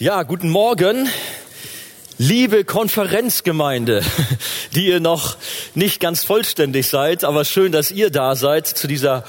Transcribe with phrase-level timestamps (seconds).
[0.00, 1.10] Ja, guten Morgen,
[2.16, 4.02] liebe Konferenzgemeinde,
[4.74, 5.36] die ihr noch
[5.74, 9.24] nicht ganz vollständig seid, aber schön, dass ihr da seid zu dieser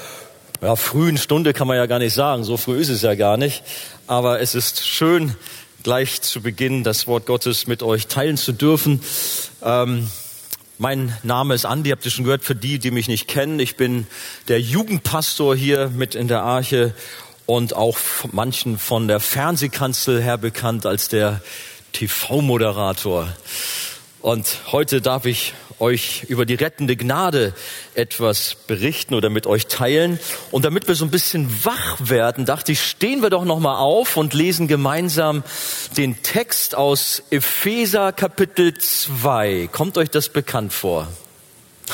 [0.62, 3.36] ja, frühen Stunde kann man ja gar nicht sagen, so früh ist es ja gar
[3.36, 3.62] nicht,
[4.06, 5.36] aber es ist schön,
[5.82, 9.02] gleich zu Beginn das Wort Gottes mit euch teilen zu dürfen.
[9.62, 10.08] Ähm,
[10.78, 13.60] mein Name ist Andi, habt ihr schon gehört, für die, die mich nicht kennen.
[13.60, 14.06] Ich bin
[14.48, 16.94] der Jugendpastor hier mit in der Arche
[17.46, 17.98] und auch
[18.30, 21.40] manchen von der Fernsehkanzel her bekannt als der
[21.92, 23.28] TV-Moderator.
[24.20, 27.52] Und heute darf ich euch über die rettende Gnade
[27.94, 30.20] etwas berichten oder mit euch teilen.
[30.52, 33.78] Und damit wir so ein bisschen wach werden, dachte ich, stehen wir doch noch mal
[33.78, 35.42] auf und lesen gemeinsam
[35.96, 39.68] den Text aus Epheser Kapitel 2.
[39.72, 41.08] Kommt euch das bekannt vor?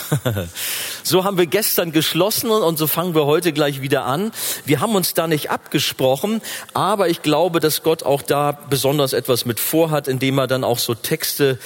[1.02, 4.32] so haben wir gestern geschlossen und so fangen wir heute gleich wieder an.
[4.64, 6.40] Wir haben uns da nicht abgesprochen,
[6.74, 10.78] aber ich glaube, dass Gott auch da besonders etwas mit vorhat, indem er dann auch
[10.78, 11.58] so Texte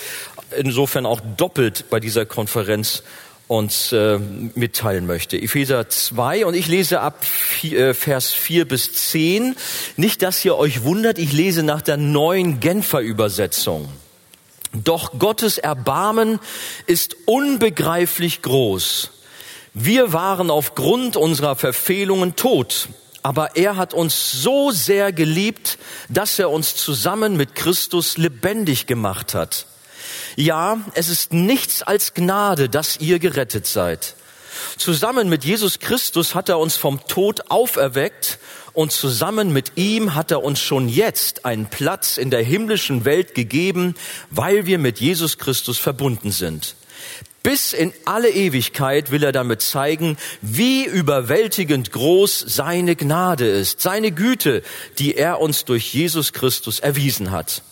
[0.57, 3.03] insofern auch doppelt bei dieser Konferenz
[3.49, 4.19] uns äh,
[4.55, 5.37] mitteilen möchte.
[5.37, 7.25] Epheser 2 und ich lese ab
[7.63, 9.57] äh, Vers 4 bis 10.
[9.97, 13.89] Nicht, dass ihr euch wundert, ich lese nach der neuen Genfer Übersetzung.
[14.73, 16.41] Doch Gottes Erbarmen
[16.87, 19.11] ist unbegreiflich groß.
[19.75, 22.89] Wir waren aufgrund unserer Verfehlungen tot,
[23.23, 25.79] aber er hat uns so sehr geliebt,
[26.09, 29.67] dass er uns zusammen mit Christus lebendig gemacht hat.
[30.37, 34.17] Ja, es ist nichts als Gnade, dass ihr gerettet seid.
[34.77, 38.39] Zusammen mit Jesus Christus hat er uns vom Tod auferweckt
[38.73, 43.35] und zusammen mit ihm hat er uns schon jetzt einen Platz in der himmlischen Welt
[43.35, 43.95] gegeben,
[44.31, 46.75] weil wir mit Jesus Christus verbunden sind.
[47.43, 54.13] Bis in alle Ewigkeit will er damit zeigen, wie überwältigend groß seine Gnade ist, seine
[54.13, 54.63] Güte,
[54.99, 57.63] die er uns durch Jesus Christus erwiesen hat.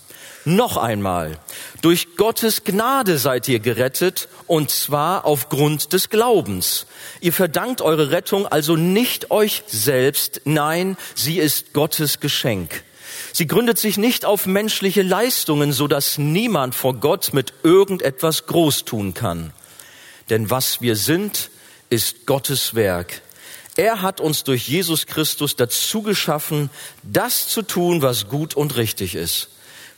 [0.47, 1.39] Noch einmal,
[1.83, 6.87] durch Gottes Gnade seid ihr gerettet, und zwar aufgrund des Glaubens.
[7.21, 12.85] Ihr verdankt eure Rettung also nicht euch selbst, nein, sie ist Gottes Geschenk.
[13.33, 18.87] Sie gründet sich nicht auf menschliche Leistungen, so dass niemand vor Gott mit irgendetwas groß
[18.87, 19.53] tun kann.
[20.31, 21.51] Denn was wir sind,
[21.91, 23.21] ist Gottes Werk.
[23.77, 26.71] Er hat uns durch Jesus Christus dazu geschaffen,
[27.03, 29.49] das zu tun, was gut und richtig ist.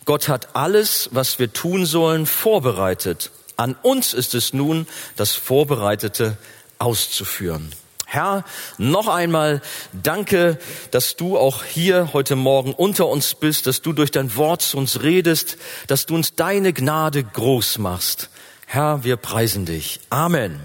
[0.05, 3.31] Gott hat alles, was wir tun sollen, vorbereitet.
[3.57, 4.87] An uns ist es nun,
[5.17, 6.37] das Vorbereitete
[6.79, 7.73] auszuführen.
[8.07, 8.45] Herr,
[8.77, 9.63] noch einmal
[9.93, 10.59] danke,
[10.91, 14.77] dass du auch hier heute Morgen unter uns bist, dass du durch dein Wort zu
[14.77, 18.29] uns redest, dass du uns deine Gnade groß machst.
[18.67, 20.01] Herr, wir preisen dich.
[20.11, 20.61] Amen.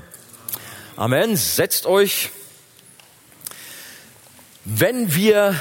[0.97, 1.37] Amen.
[1.37, 2.31] Setzt euch.
[4.65, 5.55] Wenn wir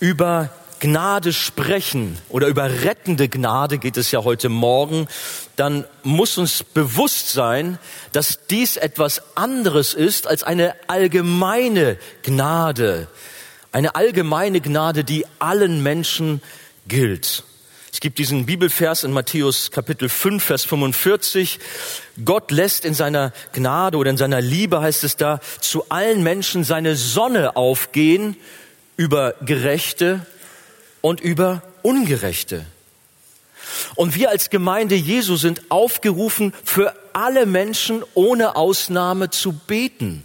[0.00, 0.50] über
[0.82, 5.06] Gnade sprechen oder über rettende Gnade geht es ja heute Morgen,
[5.54, 7.78] dann muss uns bewusst sein,
[8.10, 13.06] dass dies etwas anderes ist als eine allgemeine Gnade.
[13.70, 16.42] Eine allgemeine Gnade, die allen Menschen
[16.88, 17.44] gilt.
[17.92, 21.60] Es gibt diesen Bibelvers in Matthäus Kapitel 5, Vers 45.
[22.24, 26.64] Gott lässt in seiner Gnade oder in seiner Liebe, heißt es da, zu allen Menschen
[26.64, 28.36] seine Sonne aufgehen
[28.96, 30.26] über Gerechte
[31.02, 32.64] und über Ungerechte.
[33.94, 40.24] Und wir als Gemeinde Jesu sind aufgerufen, für alle Menschen ohne Ausnahme zu beten.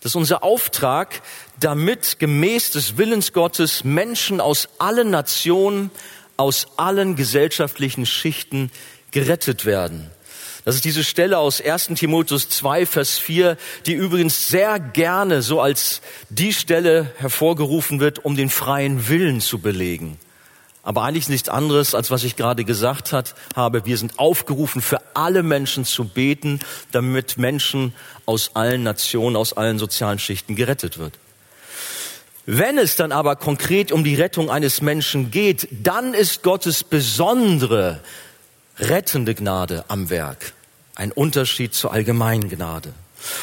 [0.00, 1.22] Das ist unser Auftrag,
[1.60, 5.90] damit gemäß des Willens Gottes Menschen aus allen Nationen,
[6.36, 8.70] aus allen gesellschaftlichen Schichten
[9.10, 10.10] gerettet werden.
[10.68, 11.92] Das ist diese Stelle aus 1.
[11.94, 13.56] Timotheus 2, Vers 4,
[13.86, 19.60] die übrigens sehr gerne so als die Stelle hervorgerufen wird, um den freien Willen zu
[19.60, 20.18] belegen.
[20.82, 23.86] Aber eigentlich nichts anderes, als was ich gerade gesagt hat, habe.
[23.86, 26.60] Wir sind aufgerufen, für alle Menschen zu beten,
[26.92, 27.94] damit Menschen
[28.26, 31.18] aus allen Nationen, aus allen sozialen Schichten gerettet wird.
[32.44, 38.02] Wenn es dann aber konkret um die Rettung eines Menschen geht, dann ist Gottes besondere
[38.78, 40.52] rettende Gnade am Werk.
[40.98, 42.92] Ein Unterschied zur allgemeinen Gnade.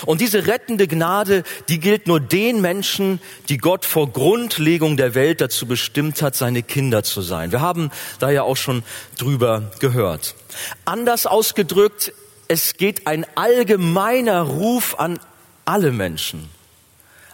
[0.06, 5.40] Und diese rettende Gnade, die gilt nur den Menschen, die Gott vor Grundlegung der Welt
[5.40, 7.54] dazu bestimmt hat, seine Kinder zu sein.
[7.54, 8.84] Wir haben da ja auch schon
[9.18, 10.36] drüber gehört.
[10.84, 12.12] Anders ausgedrückt,
[12.50, 15.18] es geht ein allgemeiner Ruf an
[15.64, 16.50] alle Menschen.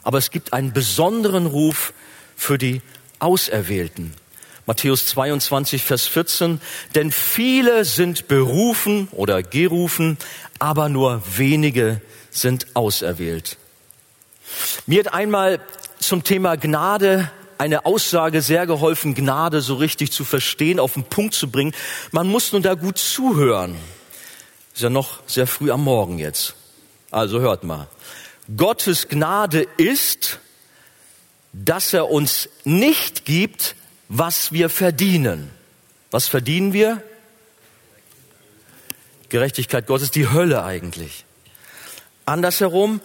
[0.03, 1.93] Aber es gibt einen besonderen Ruf
[2.35, 2.83] für die
[3.17, 4.13] Auserwählten.
[4.71, 6.61] Matthäus 22, Vers 14.
[6.95, 10.17] Denn viele sind berufen oder gerufen,
[10.59, 13.57] aber nur wenige sind auserwählt.
[14.85, 15.59] Mir hat einmal
[15.99, 21.33] zum Thema Gnade eine Aussage sehr geholfen, Gnade so richtig zu verstehen, auf den Punkt
[21.33, 21.75] zu bringen.
[22.11, 23.75] Man muss nun da gut zuhören.
[24.73, 26.55] Ist ja noch sehr früh am Morgen jetzt.
[27.09, 27.89] Also hört mal.
[28.55, 30.39] Gottes Gnade ist,
[31.51, 33.75] dass er uns nicht gibt,
[34.13, 35.49] was wir verdienen.
[36.11, 37.01] Was verdienen wir?
[39.29, 41.23] Gerechtigkeit Gottes, die Hölle eigentlich.
[42.25, 42.99] Andersherum,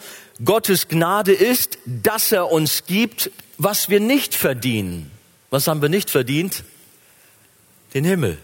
[0.44, 5.12] Gottes Gnade ist, dass er uns gibt, was wir nicht verdienen.
[5.50, 6.64] Was haben wir nicht verdient?
[7.94, 8.36] Den Himmel.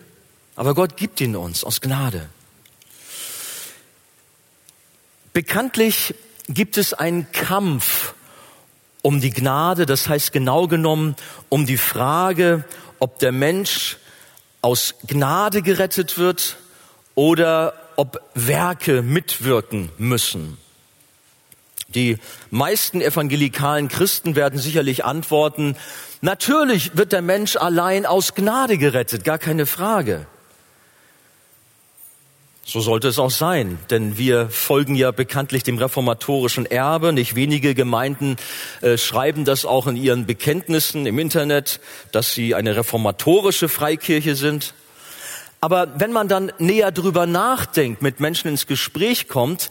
[0.54, 2.28] Aber Gott gibt ihn uns aus Gnade.
[5.32, 6.14] Bekanntlich
[6.46, 8.14] gibt es einen Kampf
[9.02, 11.16] um die Gnade, das heißt genau genommen
[11.48, 12.64] um die Frage,
[12.98, 13.98] ob der Mensch
[14.62, 16.56] aus Gnade gerettet wird
[17.14, 20.56] oder ob Werke mitwirken müssen.
[21.88, 22.18] Die
[22.50, 25.76] meisten evangelikalen Christen werden sicherlich antworten,
[26.22, 30.26] natürlich wird der Mensch allein aus Gnade gerettet, gar keine Frage.
[32.64, 37.12] So sollte es auch sein, denn wir folgen ja bekanntlich dem reformatorischen Erbe.
[37.12, 38.36] Nicht wenige Gemeinden
[38.82, 41.80] äh, schreiben das auch in ihren Bekenntnissen im Internet,
[42.12, 44.74] dass sie eine reformatorische Freikirche sind.
[45.60, 49.68] Aber wenn man dann näher drüber nachdenkt, mit Menschen ins Gespräch kommt,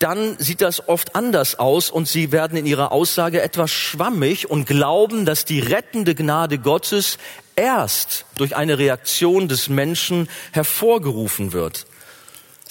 [0.00, 4.66] dann sieht das oft anders aus und sie werden in ihrer Aussage etwas schwammig und
[4.66, 7.18] glauben, dass die rettende Gnade Gottes
[7.54, 11.86] erst durch eine Reaktion des Menschen hervorgerufen wird.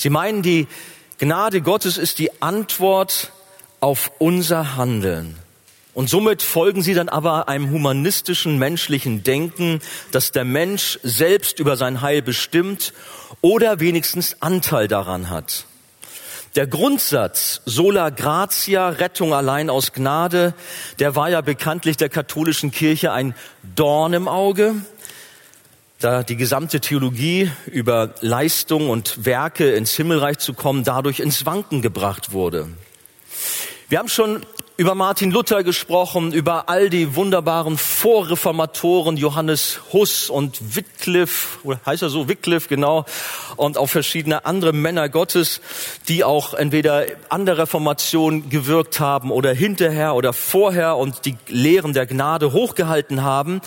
[0.04, 0.68] Sie meinen, die
[1.18, 3.32] Gnade Gottes ist die Antwort
[3.80, 5.40] auf unser Handeln.
[5.94, 9.80] Und somit folgen sie dann aber einem humanistischen menschlichen Denken,
[10.12, 12.92] dass der Mensch selbst über sein Heil bestimmt
[13.40, 15.68] oder wenigstens Anteil daran hat.
[16.58, 20.54] Der Grundsatz sola gratia, Rettung allein aus Gnade,
[21.00, 23.36] der war ja bekanntlich der katholischen Kirche ein
[23.74, 24.76] Dorn im Auge
[26.04, 31.82] da die gesamte Theologie über Leistung und Werke ins Himmelreich zu kommen, dadurch ins Wanken
[31.82, 32.68] gebracht wurde.
[33.88, 40.76] Wir haben schon über Martin Luther gesprochen, über all die wunderbaren Vorreformatoren, Johannes Huss und
[40.76, 43.06] Wycliffe, heißt er so, Wycliffe, genau,
[43.56, 45.62] und auch verschiedene andere Männer Gottes,
[46.08, 51.94] die auch entweder an der Reformation gewirkt haben oder hinterher oder vorher und die Lehren
[51.94, 53.62] der Gnade hochgehalten haben.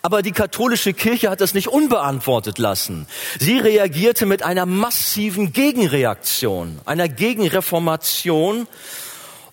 [0.00, 3.08] Aber die katholische Kirche hat das nicht unbeantwortet lassen.
[3.40, 8.68] Sie reagierte mit einer massiven Gegenreaktion, einer Gegenreformation,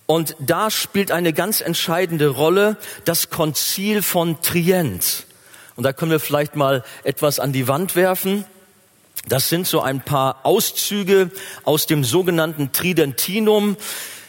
[0.10, 5.28] und da spielt eine ganz entscheidende Rolle das Konzil von Trient.
[5.76, 8.44] Und da können wir vielleicht mal etwas an die Wand werfen.
[9.28, 11.30] Das sind so ein paar Auszüge
[11.64, 13.78] aus dem sogenannten Tridentinum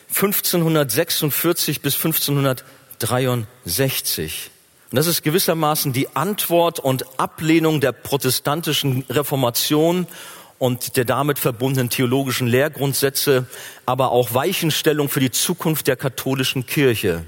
[0.08, 4.50] 1546 bis 1563.
[4.90, 10.06] Und das ist gewissermaßen die Antwort und Ablehnung der protestantischen Reformation
[10.60, 13.46] und der damit verbundenen theologischen Lehrgrundsätze,
[13.86, 17.24] aber auch Weichenstellung für die Zukunft der katholischen Kirche.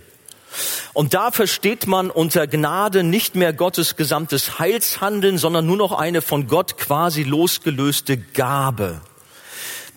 [0.93, 6.21] Und da versteht man unter Gnade nicht mehr Gottes gesamtes Heilshandeln, sondern nur noch eine
[6.21, 9.01] von Gott quasi losgelöste Gabe.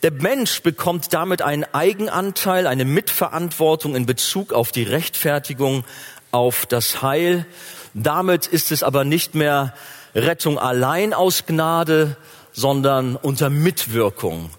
[0.01, 5.83] Der Mensch bekommt damit einen Eigenanteil, eine Mitverantwortung in Bezug auf die Rechtfertigung,
[6.31, 7.45] auf das Heil.
[7.93, 9.73] Damit ist es aber nicht mehr
[10.15, 12.15] Rettung allein aus Gnade,
[12.55, 14.49] sondern unter Mitwirkung.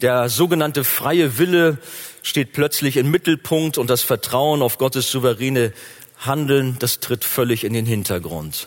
[0.00, 1.78] Der sogenannte freie Wille
[2.22, 5.72] steht plötzlich im Mittelpunkt und das Vertrauen auf Gottes souveräne
[6.18, 8.66] Handeln, das tritt völlig in den Hintergrund.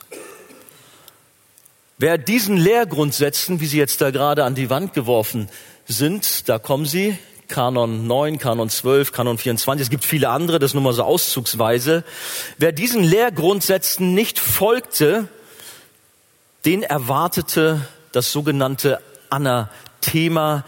[1.98, 5.50] Wer diesen Lehrgrundsätzen, wie sie jetzt da gerade an die Wand geworfen
[5.88, 7.18] sind, da kommen sie,
[7.48, 12.04] Kanon 9, Kanon 12, Kanon 24, es gibt viele andere, das nur mal so auszugsweise.
[12.58, 15.30] Wer diesen Lehrgrundsätzen nicht folgte,
[16.66, 20.64] den erwartete das sogenannte Anathema,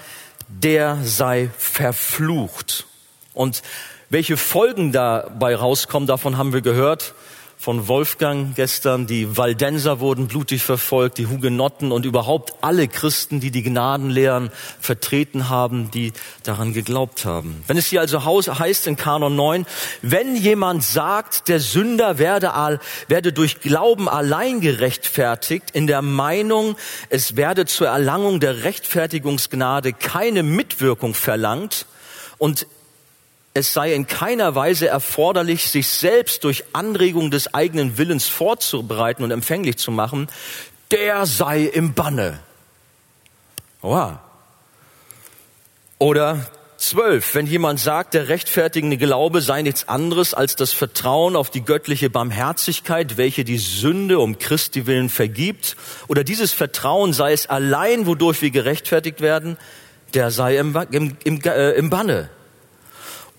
[0.50, 2.86] der sei verflucht.
[3.34, 3.63] Und
[4.10, 7.13] welche Folgen dabei rauskommen, davon haben wir gehört
[7.60, 9.08] von Wolfgang gestern.
[9.08, 15.50] Die Waldenser wurden blutig verfolgt, die Hugenotten und überhaupt alle Christen, die die Gnadenlehren vertreten
[15.50, 17.64] haben, die daran geglaubt haben.
[17.66, 19.66] Wenn es hier also heißt in Kanon 9,
[20.04, 26.78] wenn jemand sagt, der Sünder werde, werde durch Glauben allein gerechtfertigt, in der Meinung,
[27.10, 31.88] es werde zur Erlangung der Rechtfertigungsgnade keine Mitwirkung verlangt
[32.38, 32.68] und
[33.58, 39.32] es sei in keiner Weise erforderlich, sich selbst durch Anregung des eigenen Willens vorzubereiten und
[39.32, 40.28] empfänglich zu machen,
[40.92, 42.40] der sei im Banne.
[43.82, 44.22] Oha.
[45.98, 46.46] Oder
[46.78, 47.34] 12.
[47.34, 52.12] Wenn jemand sagt, der rechtfertigende Glaube sei nichts anderes als das Vertrauen auf die göttliche
[52.12, 55.76] Barmherzigkeit, welche die Sünde um Christi willen vergibt,
[56.08, 59.58] oder dieses Vertrauen sei es allein, wodurch wir gerechtfertigt werden,
[60.14, 62.30] der sei im, im, im, äh, im Banne.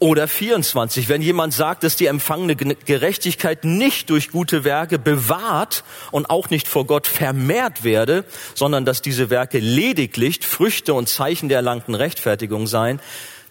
[0.01, 6.31] Oder 24, wenn jemand sagt, dass die empfangene Gerechtigkeit nicht durch gute Werke bewahrt und
[6.31, 8.25] auch nicht vor Gott vermehrt werde,
[8.55, 13.01] sondern dass diese Werke lediglich Früchte und Zeichen der erlangten Rechtfertigung seien,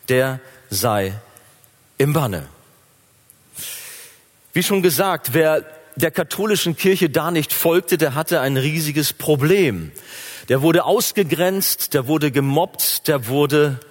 [0.07, 0.39] der
[0.69, 1.13] sei
[1.97, 2.47] im Banne.
[4.53, 5.65] Wie schon gesagt, wer
[5.97, 9.91] der katholischen Kirche da nicht folgte, der hatte ein riesiges Problem.
[10.47, 13.81] Der wurde ausgegrenzt, der wurde gemobbt, der wurde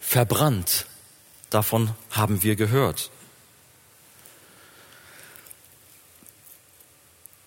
[0.00, 0.86] verbrannt.
[1.52, 3.10] Davon haben wir gehört.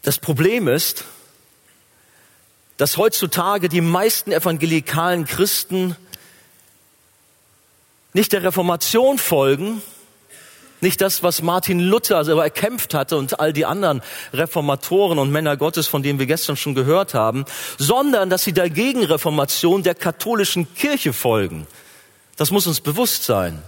[0.04, 1.06] Das Problem ist,
[2.78, 5.96] dass heutzutage die meisten evangelikalen Christen
[8.14, 9.82] nicht der Reformation folgen,
[10.82, 15.58] nicht das, was Martin Luther also erkämpft hatte und all die anderen Reformatoren und Männer
[15.58, 17.46] Gottes, von denen wir gestern schon gehört haben,
[17.80, 21.66] sondern dass sie der Gegenreformation der katholischen Kirche folgen.
[22.38, 23.64] Das muss uns bewusst sein.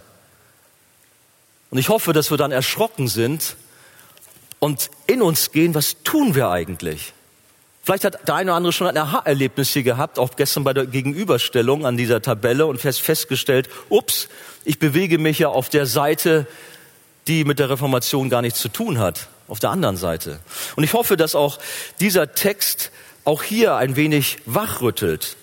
[1.70, 3.56] Und ich hoffe, dass wir dann erschrocken sind
[4.60, 7.14] und in uns gehen, was tun wir eigentlich?
[7.84, 10.86] Vielleicht hat der eine oder andere schon ein Aha-Erlebnis hier gehabt, auch gestern bei der
[10.86, 14.28] Gegenüberstellung an dieser Tabelle und festgestellt, ups,
[14.66, 16.48] ich bewege mich ja auf der Seite,
[17.28, 20.40] die mit der Reformation gar nichts zu tun hat, auf der anderen Seite.
[20.76, 21.60] Und ich hoffe, dass auch
[22.02, 22.92] dieser Text
[23.24, 25.38] auch hier ein wenig wachrüttelt.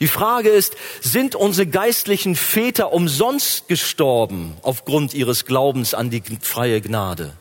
[0.00, 6.80] Die Frage ist, sind unsere geistlichen Väter umsonst gestorben aufgrund ihres Glaubens an die freie
[6.80, 7.32] Gnade?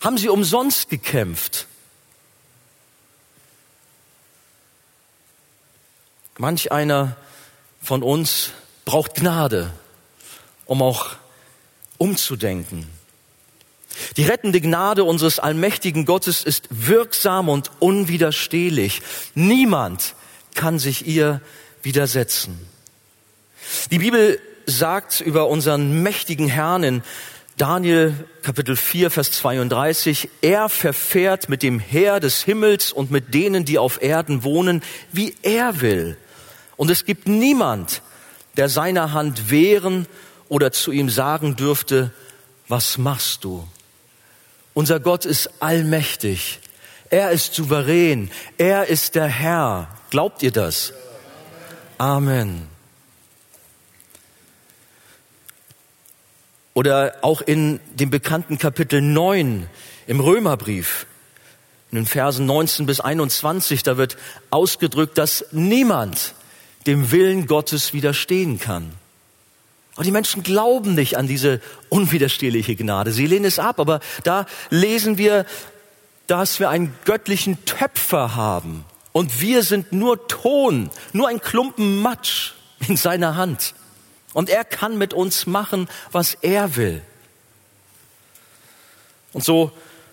[0.00, 1.66] Haben sie umsonst gekämpft?
[6.38, 7.16] Manch einer
[7.82, 8.50] von uns
[8.84, 9.72] braucht Gnade,
[10.64, 11.10] um auch
[11.98, 12.88] umzudenken.
[14.16, 19.02] Die rettende Gnade unseres allmächtigen Gottes ist wirksam und unwiderstehlich.
[19.34, 20.14] Niemand
[20.54, 21.42] kann sich ihr
[21.82, 22.58] widersetzen.
[23.90, 27.02] Die Bibel sagt über unseren mächtigen Herrn in
[27.56, 33.64] Daniel Kapitel 4, Vers 32, er verfährt mit dem Heer des Himmels und mit denen,
[33.64, 34.82] die auf Erden wohnen,
[35.12, 36.16] wie er will.
[36.76, 38.00] Und es gibt niemand,
[38.56, 40.06] der seiner Hand wehren
[40.48, 42.12] oder zu ihm sagen dürfte,
[42.66, 43.66] was machst du?
[44.72, 46.60] Unser Gott ist allmächtig.
[47.10, 48.30] Er ist souverän.
[48.56, 49.88] Er ist der Herr.
[50.10, 50.94] Glaubt ihr das?
[52.00, 52.66] Amen.
[56.72, 59.68] Oder auch in dem bekannten Kapitel 9
[60.06, 61.04] im Römerbrief,
[61.90, 64.16] in den Versen 19 bis 21, da wird
[64.48, 66.34] ausgedrückt, dass niemand
[66.86, 68.92] dem Willen Gottes widerstehen kann.
[69.96, 73.12] Und die Menschen glauben nicht an diese unwiderstehliche Gnade.
[73.12, 73.78] Sie lehnen es ab.
[73.78, 75.44] Aber da lesen wir,
[76.28, 82.52] dass wir einen göttlichen Töpfer haben, und wir sind nur Ton, nur ein Klumpen Matsch
[82.86, 83.74] in seiner Hand.
[84.32, 87.02] Und er kann mit uns machen, was er will.
[89.32, 89.72] Und so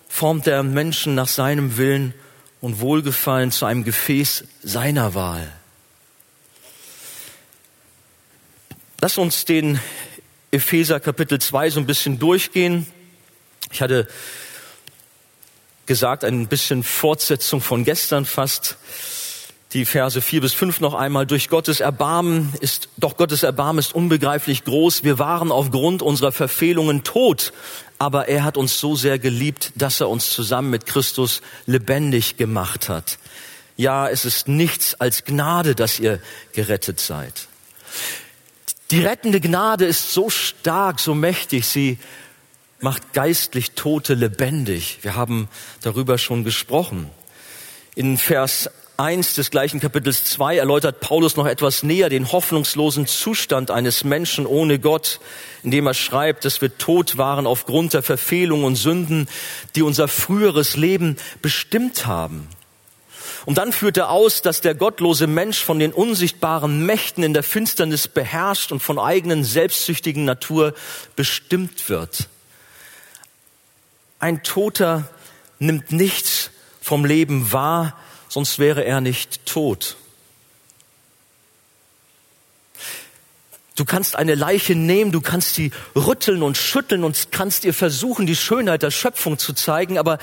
[0.10, 2.14] formt er Menschen nach seinem Willen
[2.62, 5.52] und Wohlgefallen zu einem Gefäß seiner Wahl.
[9.00, 9.80] Lass uns den
[10.50, 12.88] Epheser Kapitel 2 so ein bisschen durchgehen.
[13.72, 14.08] Ich hatte
[15.88, 18.78] gesagt, ein bisschen Fortsetzung von gestern fast.
[19.74, 21.26] Die Verse vier bis fünf noch einmal.
[21.26, 25.04] Durch Gottes Erbarmen ist, doch Gottes Erbarmen ist unbegreiflich groß.
[25.04, 27.52] Wir waren aufgrund unserer Verfehlungen tot,
[28.00, 32.88] aber er hat uns so sehr geliebt, dass er uns zusammen mit Christus lebendig gemacht
[32.88, 33.18] hat.
[33.76, 36.20] Ja, es ist nichts als Gnade, dass ihr
[36.54, 37.48] gerettet seid.
[38.90, 42.00] Die rettende Gnade ist so stark, so mächtig, sie
[42.80, 45.00] macht geistlich Tote lebendig.
[45.02, 45.50] Wir haben
[45.82, 47.10] darüber schon gesprochen.
[47.96, 53.70] In Vers 1 des gleichen Kapitels 2 erläutert Paulus noch etwas näher den hoffnungslosen Zustand
[53.70, 55.20] eines Menschen ohne Gott,
[55.64, 59.28] indem er schreibt, dass wir tot waren aufgrund der Verfehlungen und Sünden,
[59.76, 62.48] die unser früheres Leben bestimmt haben.
[63.46, 67.44] Und dann führt er aus, dass der gottlose Mensch von den unsichtbaren Mächten in der
[67.44, 70.74] Finsternis beherrscht und von eigenen selbstsüchtigen Natur
[71.16, 72.28] bestimmt wird.
[74.20, 75.08] Ein Toter
[75.60, 77.98] nimmt nichts vom Leben wahr,
[78.30, 79.98] sonst wäre er nicht tot.
[83.76, 88.26] Du kannst eine Leiche nehmen, du kannst sie rütteln und schütteln und kannst ihr versuchen,
[88.26, 90.18] die Schönheit der Schöpfung zu zeigen, aber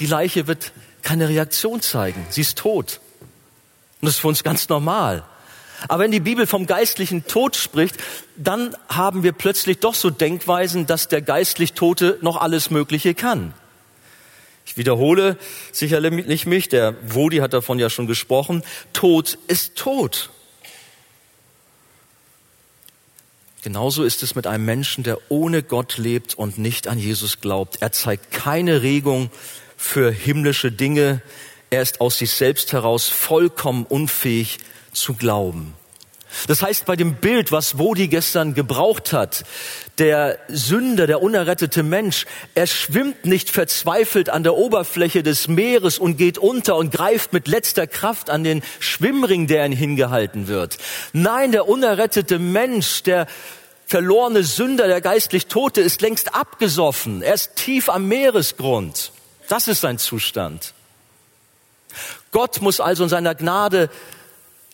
[0.00, 0.72] die Leiche wird
[1.02, 2.26] keine Reaktion zeigen.
[2.28, 3.00] Sie ist tot.
[4.00, 5.24] Und das ist für uns ganz normal.
[5.88, 7.96] Aber wenn die Bibel vom geistlichen Tod spricht,
[8.36, 13.54] dann haben wir plötzlich doch so Denkweisen, dass der geistlich Tote noch alles Mögliche kann.
[14.66, 15.38] Ich wiederhole
[15.70, 20.30] sicherlich mich, der Wodi hat davon ja schon gesprochen, Tod ist Tod.
[23.62, 27.78] Genauso ist es mit einem Menschen, der ohne Gott lebt und nicht an Jesus glaubt.
[27.80, 29.30] Er zeigt keine Regung
[29.76, 31.20] für himmlische Dinge.
[31.70, 34.58] Er ist aus sich selbst heraus vollkommen unfähig
[34.96, 35.74] zu glauben.
[36.48, 39.44] Das heißt, bei dem Bild, was Wodi gestern gebraucht hat,
[39.98, 46.16] der Sünder, der unerrettete Mensch, er schwimmt nicht verzweifelt an der Oberfläche des Meeres und
[46.16, 50.78] geht unter und greift mit letzter Kraft an den Schwimmring, der ihn hingehalten wird.
[51.12, 53.26] Nein, der unerrettete Mensch, der
[53.86, 57.22] verlorene Sünder, der geistlich Tote, ist längst abgesoffen.
[57.22, 59.12] Er ist tief am Meeresgrund.
[59.48, 60.74] Das ist sein Zustand.
[62.32, 63.88] Gott muss also in seiner Gnade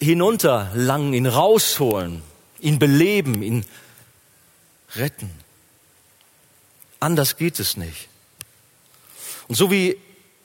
[0.03, 2.23] hinunterlangen, ihn rausholen,
[2.61, 3.65] ihn beleben, ihn
[4.97, 5.31] retten.
[7.01, 8.09] Anders geht es nicht.
[9.49, 9.97] Und so wie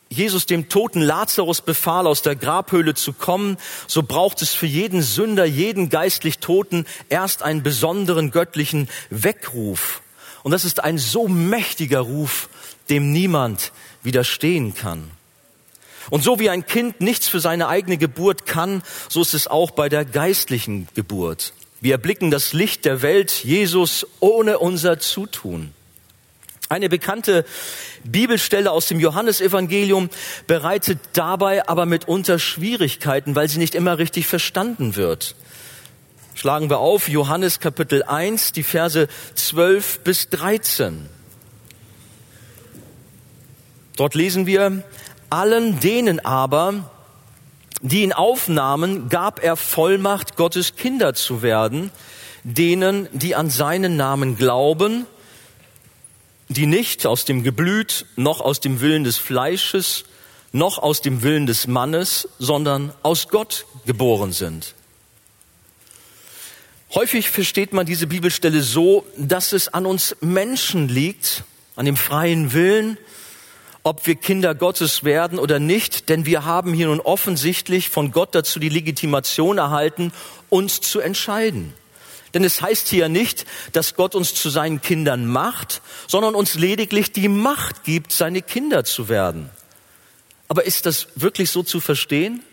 [0.09, 5.01] Jesus dem toten Lazarus befahl, aus der Grabhöhle zu kommen, so braucht es für jeden
[5.01, 10.01] Sünder, jeden geistlich Toten erst einen besonderen göttlichen Weckruf.
[10.43, 12.49] Und das ist ein so mächtiger Ruf,
[12.89, 15.11] dem niemand widerstehen kann.
[16.09, 19.71] Und so wie ein Kind nichts für seine eigene Geburt kann, so ist es auch
[19.71, 21.53] bei der geistlichen Geburt.
[21.81, 25.73] Wir erblicken das Licht der Welt, Jesus, ohne unser Zutun.
[26.69, 27.45] Eine bekannte
[28.03, 30.09] Bibelstelle aus dem Johannesevangelium
[30.47, 35.35] bereitet dabei aber mitunter Schwierigkeiten, weil sie nicht immer richtig verstanden wird.
[36.35, 41.07] Schlagen wir auf Johannes Kapitel 1, die Verse 12 bis 13.
[43.95, 44.83] Dort lesen wir,
[45.29, 46.89] allen denen aber,
[47.81, 51.91] die ihn aufnahmen, gab er Vollmacht, Gottes Kinder zu werden,
[52.43, 55.05] denen, die an seinen Namen glauben,
[56.49, 60.05] die nicht aus dem Geblüt, noch aus dem Willen des Fleisches,
[60.53, 64.73] noch aus dem Willen des Mannes, sondern aus Gott geboren sind.
[66.93, 71.43] Häufig versteht man diese Bibelstelle so, dass es an uns Menschen liegt,
[71.75, 72.97] an dem freien Willen,
[73.87, 78.35] ob wir Kinder Gottes werden oder nicht, denn wir haben hier nun offensichtlich von Gott
[78.35, 80.11] dazu die Legitimation erhalten,
[80.49, 81.73] uns zu entscheiden.
[82.33, 87.13] Denn es heißt hier nicht, dass Gott uns zu seinen Kindern macht, sondern uns lediglich
[87.13, 89.49] die Macht gibt, seine Kinder zu werden.
[90.49, 92.43] Aber ist das wirklich so zu verstehen?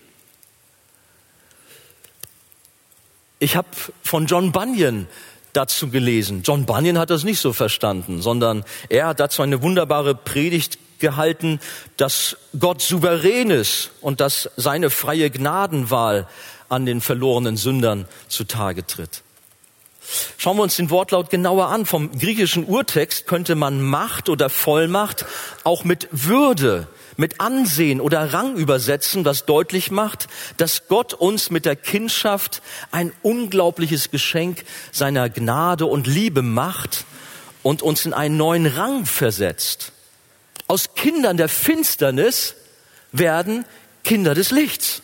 [3.41, 3.69] Ich habe
[4.05, 5.09] von John Bunyan
[5.53, 6.43] dazu gelesen.
[6.45, 11.61] John Bunyan hat das nicht so verstanden, sondern er hat dazu eine wunderbare Predigt gehalten,
[11.99, 16.27] dass Gott souverän ist und dass seine freie Gnadenwahl
[16.71, 19.23] an den verlorenen Sündern zutage tritt.
[20.39, 21.85] Schauen wir uns den Wortlaut genauer an.
[21.85, 25.27] Vom griechischen Urtext könnte man Macht oder Vollmacht
[25.63, 31.67] auch mit Würde, mit Ansehen oder Rang übersetzen, was deutlich macht, dass Gott uns mit
[31.67, 32.63] der Kindschaft
[32.93, 37.05] ein unglaubliches Geschenk seiner Gnade und Liebe macht
[37.63, 39.94] und uns in einen neuen Rang versetzt.
[40.67, 42.55] Aus Kindern der Finsternis
[43.13, 43.65] werden
[44.03, 45.03] Kinder des Lichts.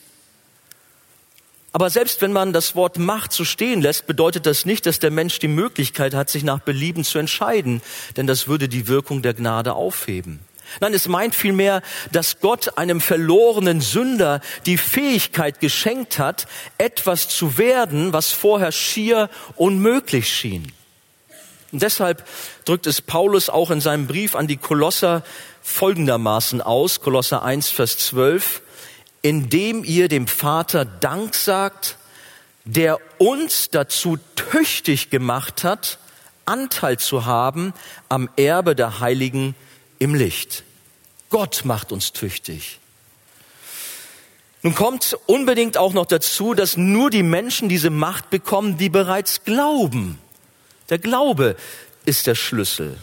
[1.72, 5.12] Aber selbst wenn man das Wort Macht so stehen lässt, bedeutet das nicht, dass der
[5.12, 7.80] Mensch die Möglichkeit hat, sich nach Belieben zu entscheiden,
[8.16, 10.40] denn das würde die Wirkung der Gnade aufheben.
[10.80, 16.46] Nein, es meint vielmehr, dass Gott einem verlorenen Sünder die Fähigkeit geschenkt hat,
[16.78, 20.72] etwas zu werden, was vorher schier unmöglich schien.
[21.72, 22.24] Und deshalb
[22.64, 25.22] drückt es Paulus auch in seinem Brief an die Kolosser
[25.62, 28.62] folgendermaßen aus, Kolosser 1, Vers 12,
[29.22, 31.96] indem ihr dem Vater Dank sagt,
[32.64, 35.98] der uns dazu tüchtig gemacht hat,
[36.44, 37.72] Anteil zu haben
[38.08, 39.54] am Erbe der Heiligen
[39.98, 40.64] im Licht.
[41.28, 42.78] Gott macht uns tüchtig.
[44.62, 49.44] Nun kommt unbedingt auch noch dazu, dass nur die Menschen diese Macht bekommen, die bereits
[49.44, 50.18] glauben.
[50.90, 51.56] Der Glaube
[52.04, 52.98] ist der Schlüssel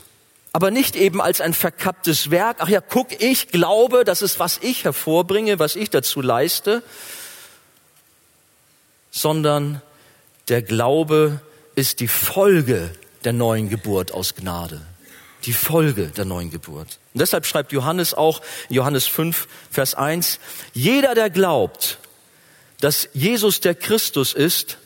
[0.58, 2.58] aber nicht eben als ein verkapptes Werk.
[2.62, 6.82] Ach ja, guck, ich glaube, das ist, was ich hervorbringe, was ich dazu leiste,
[9.12, 9.84] sondern
[10.48, 11.42] der Glaube
[11.76, 12.90] ist die Folge
[13.24, 14.82] der neuen Geburt aus Gnade.
[15.44, 16.98] Die Folge der neuen Geburt.
[17.14, 20.40] Und deshalb schreibt Johannes auch, Johannes 5, Vers 1,
[20.74, 22.00] jeder, der glaubt,
[22.80, 24.80] dass Jesus der Christus ist,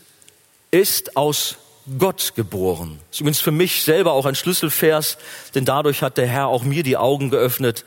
[0.69, 1.55] ist aus
[1.97, 2.99] Gott geboren.
[3.09, 5.17] Das ist übrigens für mich selber auch ein Schlüsselvers,
[5.55, 7.85] denn dadurch hat der Herr auch mir die Augen geöffnet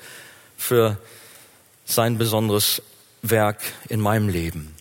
[0.57, 0.98] für
[1.85, 2.83] sein besonderes
[3.22, 4.74] Werk in meinem Leben.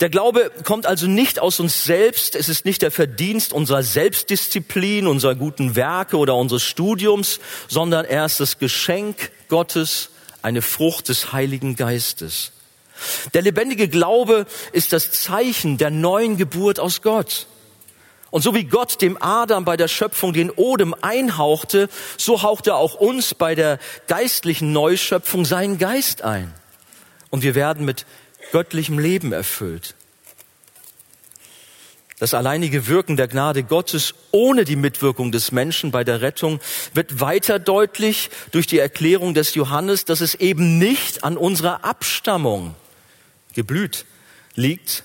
[0.00, 5.06] Der Glaube kommt also nicht aus uns selbst, es ist nicht der Verdienst unserer Selbstdisziplin,
[5.06, 11.32] unserer guten Werke oder unseres Studiums, sondern er ist das Geschenk Gottes, eine Frucht des
[11.32, 12.52] Heiligen Geistes.
[13.34, 17.46] Der lebendige Glaube ist das Zeichen der neuen Geburt aus Gott.
[18.30, 22.76] Und so wie Gott dem Adam bei der Schöpfung den Odem einhauchte, so haucht er
[22.76, 26.52] auch uns bei der geistlichen Neuschöpfung seinen Geist ein.
[27.30, 28.04] Und wir werden mit
[28.52, 29.94] göttlichem Leben erfüllt.
[32.18, 36.60] Das alleinige Wirken der Gnade Gottes ohne die Mitwirkung des Menschen bei der Rettung
[36.92, 42.74] wird weiter deutlich durch die Erklärung des Johannes, dass es eben nicht an unserer Abstammung
[43.54, 44.04] geblüht
[44.56, 45.04] liegt,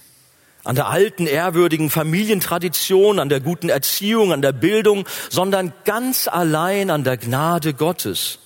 [0.63, 6.89] an der alten, ehrwürdigen Familientradition, an der guten Erziehung, an der Bildung, sondern ganz allein
[6.89, 8.39] an der Gnade Gottes.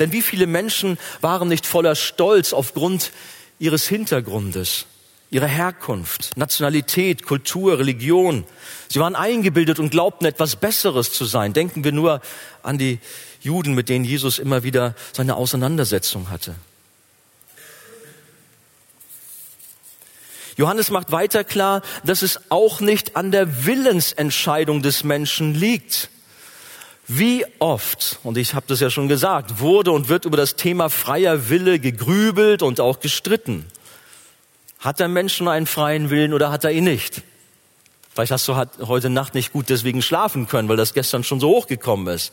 [0.00, 3.12] Denn wie viele Menschen waren nicht voller Stolz aufgrund
[3.58, 4.86] ihres Hintergrundes,
[5.30, 8.44] ihrer Herkunft, Nationalität, Kultur, Religion.
[8.88, 11.52] Sie waren eingebildet und glaubten etwas Besseres zu sein.
[11.52, 12.20] Denken wir nur
[12.62, 12.98] an die
[13.40, 16.56] Juden, mit denen Jesus immer wieder seine Auseinandersetzung hatte.
[20.56, 26.08] Johannes macht weiter klar, dass es auch nicht an der Willensentscheidung des Menschen liegt.
[27.08, 30.88] Wie oft, und ich habe das ja schon gesagt, wurde und wird über das Thema
[30.88, 33.66] freier Wille gegrübelt und auch gestritten.
[34.80, 37.22] Hat der Mensch nur einen freien Willen oder hat er ihn nicht?
[38.12, 41.50] Vielleicht hast du heute Nacht nicht gut deswegen schlafen können, weil das gestern schon so
[41.50, 42.32] hochgekommen ist.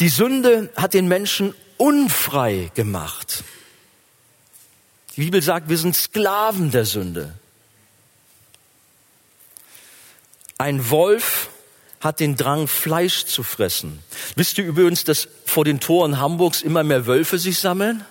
[0.00, 3.44] Die Sünde hat den Menschen unfrei gemacht.
[5.16, 7.34] Die Bibel sagt, wir sind Sklaven der Sünde.
[10.58, 11.50] Ein Wolf
[12.00, 13.98] hat den Drang, Fleisch zu fressen.
[14.36, 18.04] Wisst ihr übrigens, dass vor den Toren Hamburgs immer mehr Wölfe sich sammeln?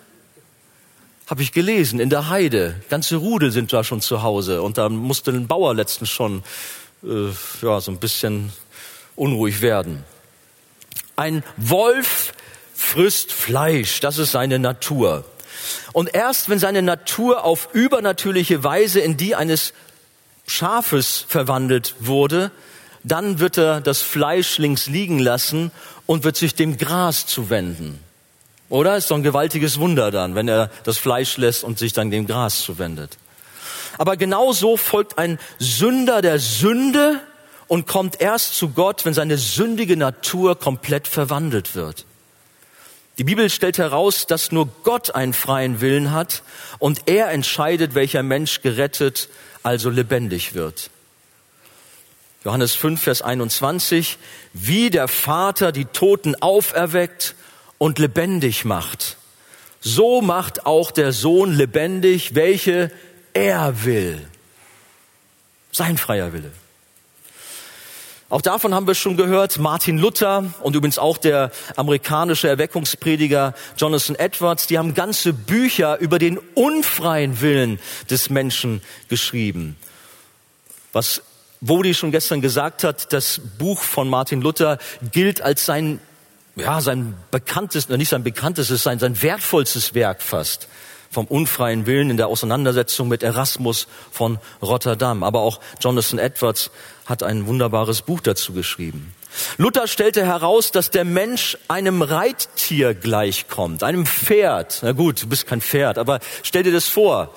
[1.28, 2.82] Habe ich gelesen, in der Heide.
[2.90, 4.62] Ganze Rudel sind da schon zu Hause.
[4.62, 6.44] Und da musste ein Bauer letztens schon
[7.04, 7.30] äh,
[7.62, 8.52] ja, so ein bisschen
[9.16, 10.04] unruhig werden.
[11.16, 12.34] Ein Wolf
[12.74, 15.26] frisst Fleisch, das ist seine Natur.
[15.93, 19.73] Und erst wenn seine Natur auf übernatürliche Weise in die eines
[20.47, 22.51] Schafes verwandelt wurde,
[23.04, 25.71] dann wird er das Fleisch links liegen lassen
[26.06, 27.99] und wird sich dem Gras zuwenden.
[28.69, 28.95] Oder?
[28.95, 32.25] Ist doch ein gewaltiges Wunder dann, wenn er das Fleisch lässt und sich dann dem
[32.25, 33.17] Gras zuwendet.
[33.97, 37.19] Aber genau so folgt ein Sünder der Sünde
[37.67, 42.06] und kommt erst zu Gott, wenn seine sündige Natur komplett verwandelt wird.
[43.17, 46.43] Die Bibel stellt heraus, dass nur Gott einen freien Willen hat
[46.80, 49.30] und er entscheidet, welcher Mensch gerettet,
[49.63, 50.89] also lebendig wird.
[52.43, 54.17] Johannes 5, Vers 21,
[54.54, 57.36] wie der Vater die Toten auferweckt
[57.78, 59.17] und lebendig macht,
[59.82, 62.91] so macht auch der Sohn lebendig, welche
[63.34, 64.28] er will.
[65.71, 66.52] Sein freier Wille.
[68.32, 69.60] Auch davon haben wir schon gehört.
[69.60, 76.17] Martin Luther und übrigens auch der amerikanische Erweckungsprediger Jonathan Edwards, die haben ganze Bücher über
[76.17, 77.78] den unfreien Willen
[78.10, 79.76] des Menschen geschrieben.
[80.94, 81.22] Was
[81.60, 84.78] Wodi schon gestern gesagt hat, das Buch von Martin Luther
[85.12, 86.00] gilt als sein,
[86.56, 90.70] ja, sein bekanntestes, nicht sein bekanntestes, sein, sein wertvollstes Werk fast
[91.12, 95.24] vom unfreien Willen in der Auseinandersetzung mit Erasmus von Rotterdam.
[95.24, 96.72] Aber auch Jonathan Edwards
[97.12, 99.13] hat ein wunderbares Buch dazu geschrieben.
[99.58, 104.80] Luther stellte heraus, dass der Mensch einem Reittier gleichkommt, einem Pferd.
[104.82, 107.36] Na gut, du bist kein Pferd, aber stell dir das vor.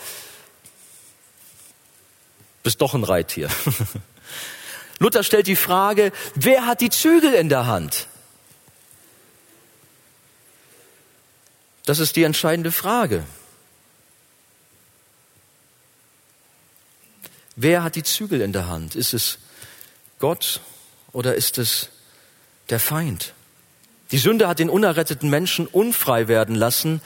[2.63, 3.51] Bist doch ein Reittier.
[4.99, 8.07] Luther stellt die Frage, wer hat die Zügel in der Hand?
[11.85, 13.25] Das ist die entscheidende Frage.
[17.57, 18.95] Wer hat die Zügel in der Hand?
[18.95, 19.39] Ist es
[20.25, 20.61] Gott
[21.13, 21.91] oder ist es
[22.71, 23.35] der Feind?
[24.11, 27.03] Die Sünde hat den unerretteten Menschen unfrei werden lassen,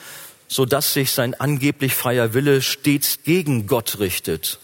[0.46, 4.60] so dass sich sein angeblich freier Wille stets gegen Gott richtet.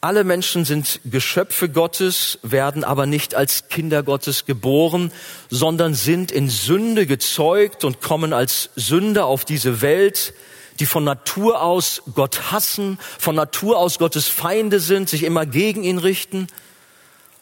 [0.00, 5.12] Alle Menschen sind Geschöpfe Gottes, werden aber nicht als Kinder Gottes geboren,
[5.50, 10.32] sondern sind in Sünde gezeugt und kommen als Sünder auf diese Welt,
[10.78, 15.84] die von Natur aus Gott hassen, von Natur aus Gottes Feinde sind, sich immer gegen
[15.84, 16.46] ihn richten.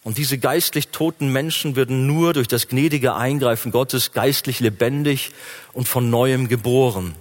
[0.03, 5.33] Und diese geistlich toten Menschen werden nur durch das gnädige Eingreifen Gottes geistlich lebendig
[5.73, 7.15] und von neuem geboren.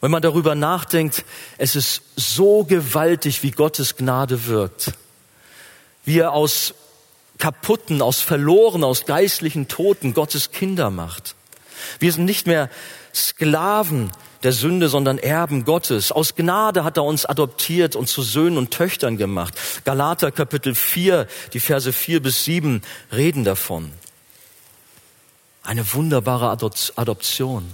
[0.00, 1.24] Wenn man darüber nachdenkt,
[1.56, 4.92] es ist so gewaltig, wie Gottes Gnade wirkt.
[6.04, 6.74] Wie er aus
[7.38, 11.36] kaputten, aus verloren, aus geistlichen Toten Gottes Kinder macht.
[12.00, 12.70] Wir sind nicht mehr
[13.14, 14.10] Sklaven
[14.44, 16.12] der Sünde, sondern Erben Gottes.
[16.12, 19.54] Aus Gnade hat er uns adoptiert und zu Söhnen und Töchtern gemacht.
[19.84, 23.90] Galater Kapitel 4, die Verse 4 bis 7 reden davon.
[25.62, 27.72] Eine wunderbare Adoption.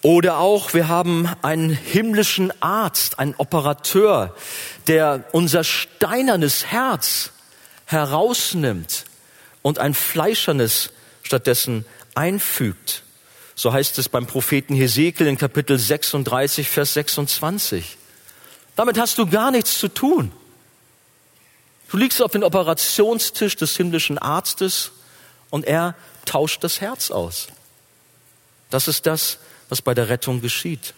[0.00, 4.34] Oder auch, wir haben einen himmlischen Arzt, einen Operateur,
[4.86, 7.32] der unser steinernes Herz
[7.84, 9.04] herausnimmt
[9.62, 10.92] und ein fleischernes
[11.22, 13.02] stattdessen einfügt.
[13.58, 17.96] So heißt es beim Propheten Hesekiel in Kapitel 36, Vers 26.
[18.76, 20.30] Damit hast du gar nichts zu tun.
[21.90, 24.92] Du liegst auf dem Operationstisch des himmlischen Arztes
[25.48, 25.94] und er
[26.26, 27.48] tauscht das Herz aus.
[28.68, 29.38] Das ist das,
[29.70, 30.92] was bei der Rettung geschieht.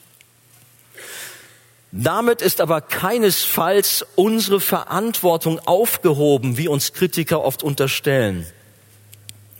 [1.92, 8.46] Damit ist aber keinesfalls unsere Verantwortung aufgehoben, wie uns Kritiker oft unterstellen.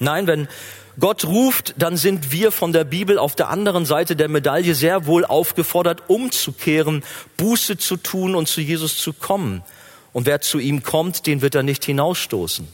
[0.00, 0.48] Nein, wenn
[0.98, 5.06] Gott ruft, dann sind wir von der Bibel auf der anderen Seite der Medaille sehr
[5.06, 7.04] wohl aufgefordert, umzukehren,
[7.36, 9.62] Buße zu tun und zu Jesus zu kommen.
[10.12, 12.66] Und wer zu ihm kommt, den wird er nicht hinausstoßen.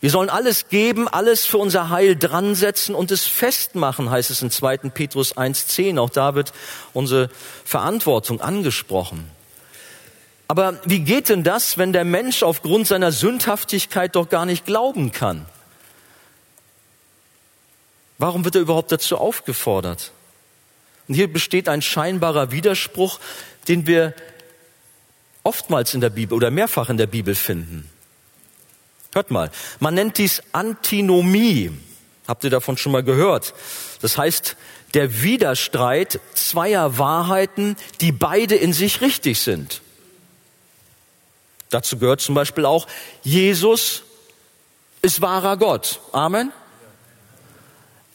[0.00, 4.40] Wir sollen alles geben, alles für unser Heil dran setzen und es festmachen, heißt es
[4.40, 4.78] in 2.
[4.90, 5.98] Petrus 1.10.
[5.98, 6.52] Auch da wird
[6.92, 7.28] unsere
[7.64, 9.28] Verantwortung angesprochen.
[10.48, 15.12] Aber wie geht denn das, wenn der Mensch aufgrund seiner Sündhaftigkeit doch gar nicht glauben
[15.12, 15.46] kann?
[18.18, 20.12] Warum wird er überhaupt dazu aufgefordert?
[21.08, 23.20] Und hier besteht ein scheinbarer Widerspruch,
[23.68, 24.14] den wir
[25.42, 27.88] oftmals in der Bibel oder mehrfach in der Bibel finden.
[29.12, 29.50] Hört mal,
[29.80, 31.70] man nennt dies Antinomie.
[32.26, 33.54] Habt ihr davon schon mal gehört?
[34.02, 34.56] Das heißt,
[34.94, 39.80] der Widerstreit zweier Wahrheiten, die beide in sich richtig sind.
[41.70, 42.86] Dazu gehört zum Beispiel auch,
[43.22, 44.02] Jesus
[45.02, 46.00] ist wahrer Gott.
[46.12, 46.52] Amen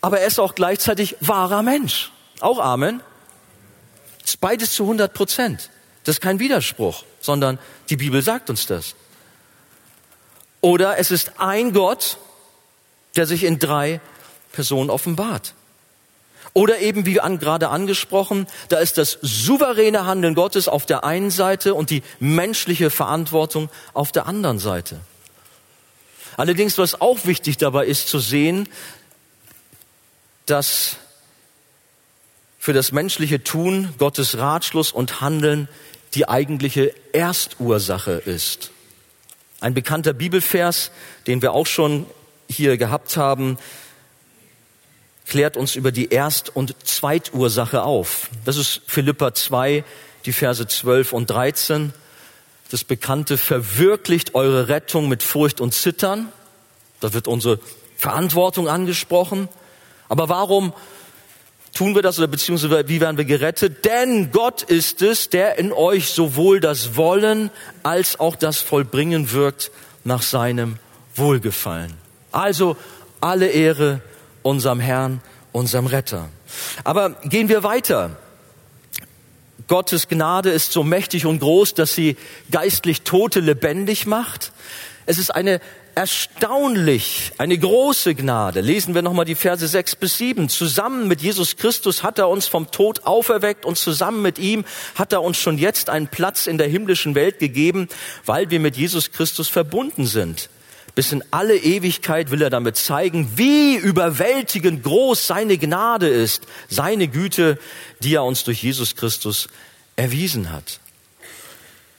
[0.01, 2.11] aber er ist auch gleichzeitig wahrer Mensch.
[2.39, 3.01] Auch Amen.
[4.25, 5.69] Ist beides zu 100 Prozent.
[6.03, 7.59] Das ist kein Widerspruch, sondern
[7.89, 8.95] die Bibel sagt uns das.
[10.61, 12.17] Oder es ist ein Gott,
[13.15, 13.99] der sich in drei
[14.51, 15.53] Personen offenbart.
[16.53, 21.31] Oder eben, wie an, gerade angesprochen, da ist das souveräne Handeln Gottes auf der einen
[21.31, 24.99] Seite und die menschliche Verantwortung auf der anderen Seite.
[26.37, 28.67] Allerdings, was auch wichtig dabei ist zu sehen,
[30.51, 30.97] dass
[32.59, 35.69] für das menschliche Tun Gottes Ratschluss und Handeln
[36.13, 38.71] die eigentliche Erstursache ist.
[39.61, 40.91] Ein bekannter Bibelvers,
[41.25, 42.05] den wir auch schon
[42.49, 43.57] hier gehabt haben,
[45.25, 48.29] klärt uns über die Erst- und Zweitursache auf.
[48.43, 49.85] Das ist Philippa 2,
[50.25, 51.93] die Verse 12 und 13.
[52.69, 56.29] Das bekannte verwirklicht eure Rettung mit Furcht und Zittern.
[56.99, 57.59] Da wird unsere
[57.95, 59.47] Verantwortung angesprochen.
[60.11, 60.73] Aber warum
[61.73, 63.85] tun wir das oder beziehungsweise wie werden wir gerettet?
[63.85, 67.49] Denn Gott ist es, der in euch sowohl das Wollen
[67.81, 69.71] als auch das Vollbringen wirkt
[70.03, 70.79] nach seinem
[71.15, 71.93] Wohlgefallen.
[72.33, 72.75] Also
[73.21, 74.01] alle Ehre
[74.41, 75.21] unserem Herrn,
[75.53, 76.27] unserem Retter.
[76.83, 78.17] Aber gehen wir weiter.
[79.69, 82.17] Gottes Gnade ist so mächtig und groß, dass sie
[82.51, 84.51] geistlich Tote lebendig macht.
[85.05, 85.61] Es ist eine
[85.95, 88.61] erstaunlich, eine große Gnade.
[88.61, 90.49] Lesen wir nochmal die Verse 6 bis 7.
[90.49, 95.13] Zusammen mit Jesus Christus hat er uns vom Tod auferweckt und zusammen mit ihm hat
[95.13, 97.87] er uns schon jetzt einen Platz in der himmlischen Welt gegeben,
[98.25, 100.49] weil wir mit Jesus Christus verbunden sind.
[100.93, 107.07] Bis in alle Ewigkeit will er damit zeigen, wie überwältigend groß seine Gnade ist, seine
[107.07, 107.57] Güte,
[108.03, 109.47] die er uns durch Jesus Christus
[109.95, 110.79] erwiesen hat.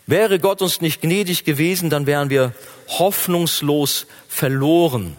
[0.07, 2.53] Wäre Gott uns nicht gnädig gewesen, dann wären wir
[2.89, 5.17] hoffnungslos verloren.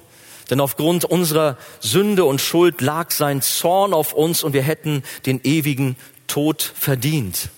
[0.50, 5.39] Denn aufgrund unserer Sünde und Schuld lag sein Zorn auf uns und wir hätten den
[5.43, 5.96] ewigen
[6.28, 7.50] Tod verdient.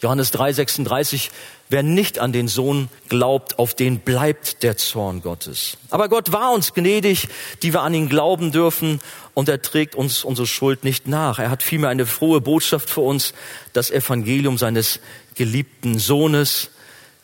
[0.00, 1.30] Johannes 3:36,
[1.68, 5.76] wer nicht an den Sohn glaubt, auf den bleibt der Zorn Gottes.
[5.90, 7.28] Aber Gott war uns gnädig,
[7.62, 9.00] die wir an ihn glauben dürfen
[9.34, 11.38] und er trägt uns unsere Schuld nicht nach.
[11.38, 13.34] Er hat vielmehr eine frohe Botschaft für uns,
[13.74, 15.00] das Evangelium seines
[15.34, 16.70] geliebten Sohnes,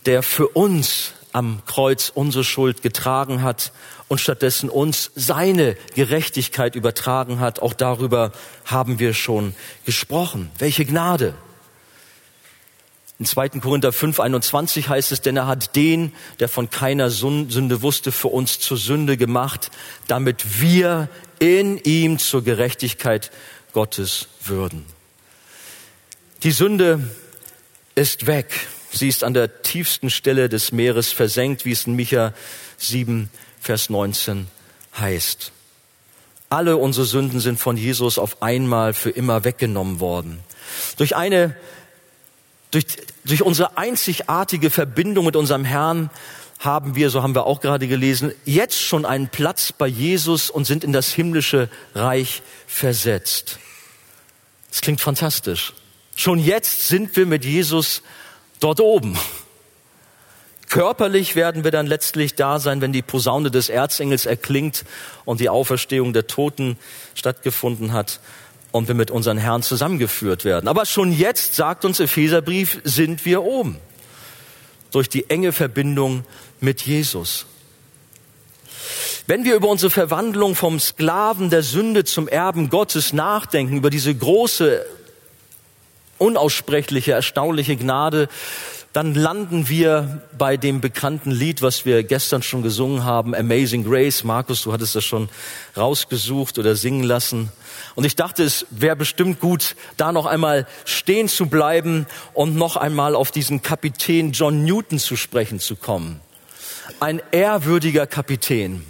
[0.07, 3.73] der für uns am Kreuz unsere Schuld getragen hat
[4.09, 7.61] und stattdessen uns seine Gerechtigkeit übertragen hat.
[7.61, 8.33] Auch darüber
[8.65, 10.51] haben wir schon gesprochen.
[10.59, 11.35] Welche Gnade!
[13.19, 13.49] In 2.
[13.61, 18.29] Korinther 5, 21 heißt es, denn er hat den, der von keiner Sünde wusste, für
[18.29, 19.71] uns zur Sünde gemacht,
[20.07, 23.31] damit wir in ihm zur Gerechtigkeit
[23.73, 24.85] Gottes würden.
[26.43, 27.11] Die Sünde
[27.97, 28.69] ist weg.
[28.93, 32.33] Sie ist an der tiefsten Stelle des Meeres versenkt, wie es in Micha
[32.79, 33.29] 7,
[33.61, 34.47] Vers 19
[34.97, 35.51] heißt.
[36.49, 40.39] Alle unsere Sünden sind von Jesus auf einmal für immer weggenommen worden.
[40.97, 41.57] Durch eine,
[42.71, 42.87] durch,
[43.25, 46.11] durch unsere einzigartige Verbindung mit unserem Herrn
[46.61, 50.65] haben wir, so haben wir auch gerade gelesen, jetzt schon einen Platz bei Jesus und
[50.67, 53.59] sind in das himmlische Reich versetzt.
[54.71, 55.73] Das klingt fantastisch.
[56.17, 58.03] Schon jetzt sind wir mit Jesus
[58.59, 59.19] dort oben.
[60.69, 64.85] Körperlich werden wir dann letztlich da sein, wenn die Posaune des Erzengels erklingt
[65.27, 66.79] und die Auferstehung der Toten
[67.15, 68.19] stattgefunden hat
[68.73, 70.69] und wir mit unseren Herrn zusammengeführt werden.
[70.69, 73.79] Aber schon jetzt, sagt uns Epheserbrief, sind wir oben.
[74.93, 76.25] Durch die enge Verbindung
[76.61, 77.45] mit Jesus.
[79.27, 84.15] Wenn wir über unsere Verwandlung vom Sklaven der Sünde zum Erben Gottes nachdenken, über diese
[84.15, 84.85] große,
[86.19, 88.29] unaussprechliche, erstaunliche Gnade,
[88.97, 94.25] dann landen wir bei dem bekannten Lied, was wir gestern schon gesungen haben, Amazing Grace.
[94.25, 95.29] Markus, du hattest das schon
[95.77, 97.53] rausgesucht oder singen lassen.
[97.95, 102.77] Und ich dachte, es wäre bestimmt gut, da noch einmal stehen zu bleiben und noch
[102.77, 106.23] einmal auf diesen Kapitän John Newton zu sprechen zu kommen.
[106.99, 108.83] Ein ehrwürdiger Kapitän.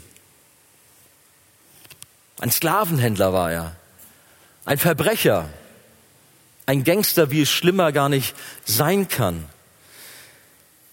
[2.39, 3.77] Ein Sklavenhändler war er.
[4.65, 5.49] Ein Verbrecher.
[6.67, 9.45] Ein Gangster, wie es schlimmer gar nicht sein kann.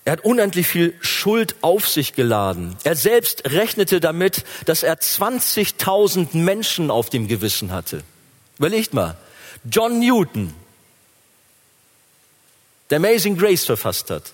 [0.05, 2.75] Er hat unendlich viel Schuld auf sich geladen.
[2.83, 8.03] Er selbst rechnete damit, dass er 20.000 Menschen auf dem Gewissen hatte.
[8.57, 9.17] Überlegt mal.
[9.69, 10.53] John Newton,
[12.89, 14.33] der Amazing Grace verfasst hat,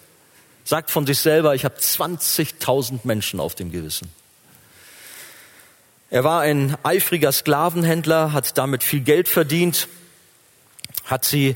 [0.66, 4.12] sagt von sich selber, ich habe 20.000 Menschen auf dem Gewissen.
[6.10, 9.88] Er war ein eifriger Sklavenhändler, hat damit viel Geld verdient,
[11.06, 11.56] hat sie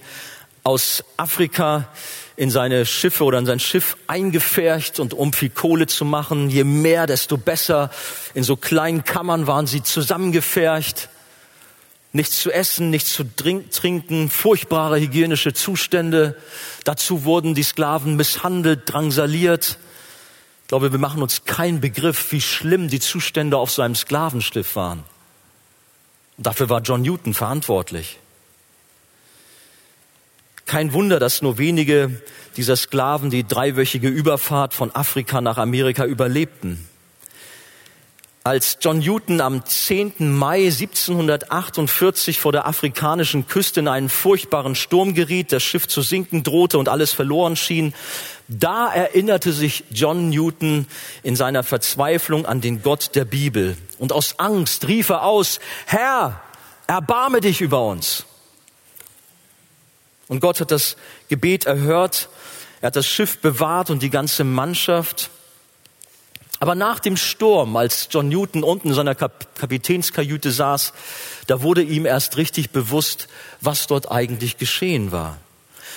[0.64, 1.88] aus Afrika
[2.36, 6.50] in seine Schiffe oder in sein Schiff eingefärcht und um viel Kohle zu machen.
[6.50, 7.92] Je mehr, desto besser.
[8.34, 11.10] In so kleinen Kammern waren sie zusammengefärcht.
[12.12, 16.38] Nichts zu essen, nichts zu trinken, furchtbare hygienische Zustände.
[16.84, 19.78] Dazu wurden die Sklaven misshandelt, drangsaliert.
[20.62, 25.04] Ich glaube, wir machen uns keinen Begriff, wie schlimm die Zustände auf seinem Sklavenschiff waren.
[26.38, 28.20] Und dafür war John Newton verantwortlich.
[30.66, 32.22] Kein Wunder, dass nur wenige
[32.56, 36.88] dieser Sklaven die dreiwöchige Überfahrt von Afrika nach Amerika überlebten.
[38.46, 40.16] Als John Newton am 10.
[40.20, 46.44] Mai 1748 vor der afrikanischen Küste in einen furchtbaren Sturm geriet, das Schiff zu sinken
[46.44, 47.94] drohte und alles verloren schien,
[48.50, 50.88] da erinnerte sich John Newton
[51.24, 53.78] in seiner Verzweiflung an den Gott der Bibel.
[53.98, 56.42] Und aus Angst rief er aus, Herr,
[56.86, 58.26] erbarme dich über uns.
[60.28, 60.96] Und Gott hat das
[61.30, 62.30] Gebet erhört.
[62.82, 65.30] Er hat das Schiff bewahrt und die ganze Mannschaft.
[66.60, 70.94] Aber nach dem Sturm, als John Newton unten in seiner Kap Kapitänskajüte saß,
[71.48, 73.28] da wurde ihm erst richtig bewusst,
[73.60, 75.38] was dort eigentlich geschehen war.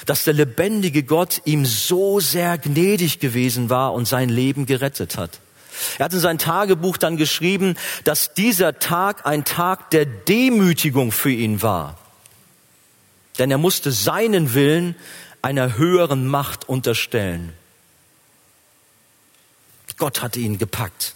[0.07, 5.39] Dass der lebendige Gott ihm so sehr gnädig gewesen war und sein Leben gerettet hat.
[5.99, 11.31] Er hat in sein Tagebuch dann geschrieben, dass dieser Tag ein Tag der Demütigung für
[11.31, 11.97] ihn war.
[13.39, 14.95] Denn er musste seinen Willen
[15.43, 17.53] einer höheren Macht unterstellen.
[19.99, 21.15] Gott hatte ihn gepackt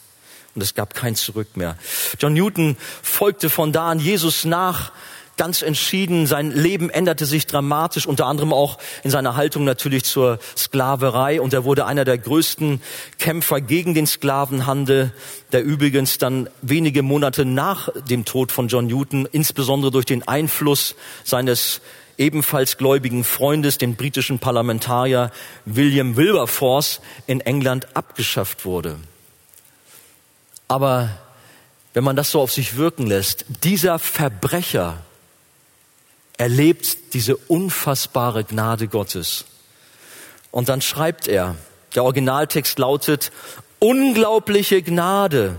[0.55, 1.77] und es gab kein Zurück mehr.
[2.19, 4.93] John Newton folgte von da an Jesus nach,
[5.37, 6.27] ganz entschieden.
[6.27, 11.41] Sein Leben änderte sich dramatisch, unter anderem auch in seiner Haltung natürlich zur Sklaverei.
[11.41, 12.83] Und er wurde einer der größten
[13.19, 15.13] Kämpfer gegen den Sklavenhandel,
[15.53, 20.95] der übrigens dann wenige Monate nach dem Tod von John Newton, insbesondere durch den Einfluss
[21.25, 21.81] seines
[22.21, 25.33] ebenfalls gläubigen Freundes, dem britischen Parlamentarier
[25.65, 28.99] William Wilberforce, in England abgeschafft wurde.
[30.69, 31.09] Aber
[31.95, 34.99] wenn man das so auf sich wirken lässt, dieser Verbrecher
[36.37, 39.47] erlebt diese unfassbare Gnade Gottes.
[40.51, 41.57] Und dann schreibt er,
[41.95, 43.33] der Originaltext lautet,
[43.79, 45.57] unglaubliche Gnade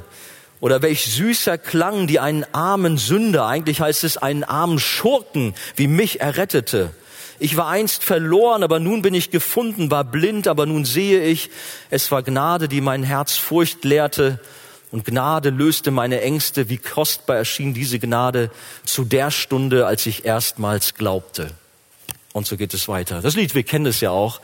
[0.62, 5.88] oder welch süßer Klang, die einen armen Sünder, eigentlich heißt es einen armen Schurken wie
[5.88, 6.92] mich errettete.
[7.40, 11.50] Ich war einst verloren, aber nun bin ich gefunden, war blind, aber nun sehe ich.
[11.90, 14.40] Es war Gnade, die mein Herz Furcht lehrte
[14.92, 16.70] und Gnade löste meine Ängste.
[16.70, 18.52] Wie kostbar erschien diese Gnade
[18.86, 21.50] zu der Stunde, als ich erstmals glaubte.
[22.34, 23.22] Und so geht es weiter.
[23.22, 24.40] Das Lied, wir kennen es ja auch.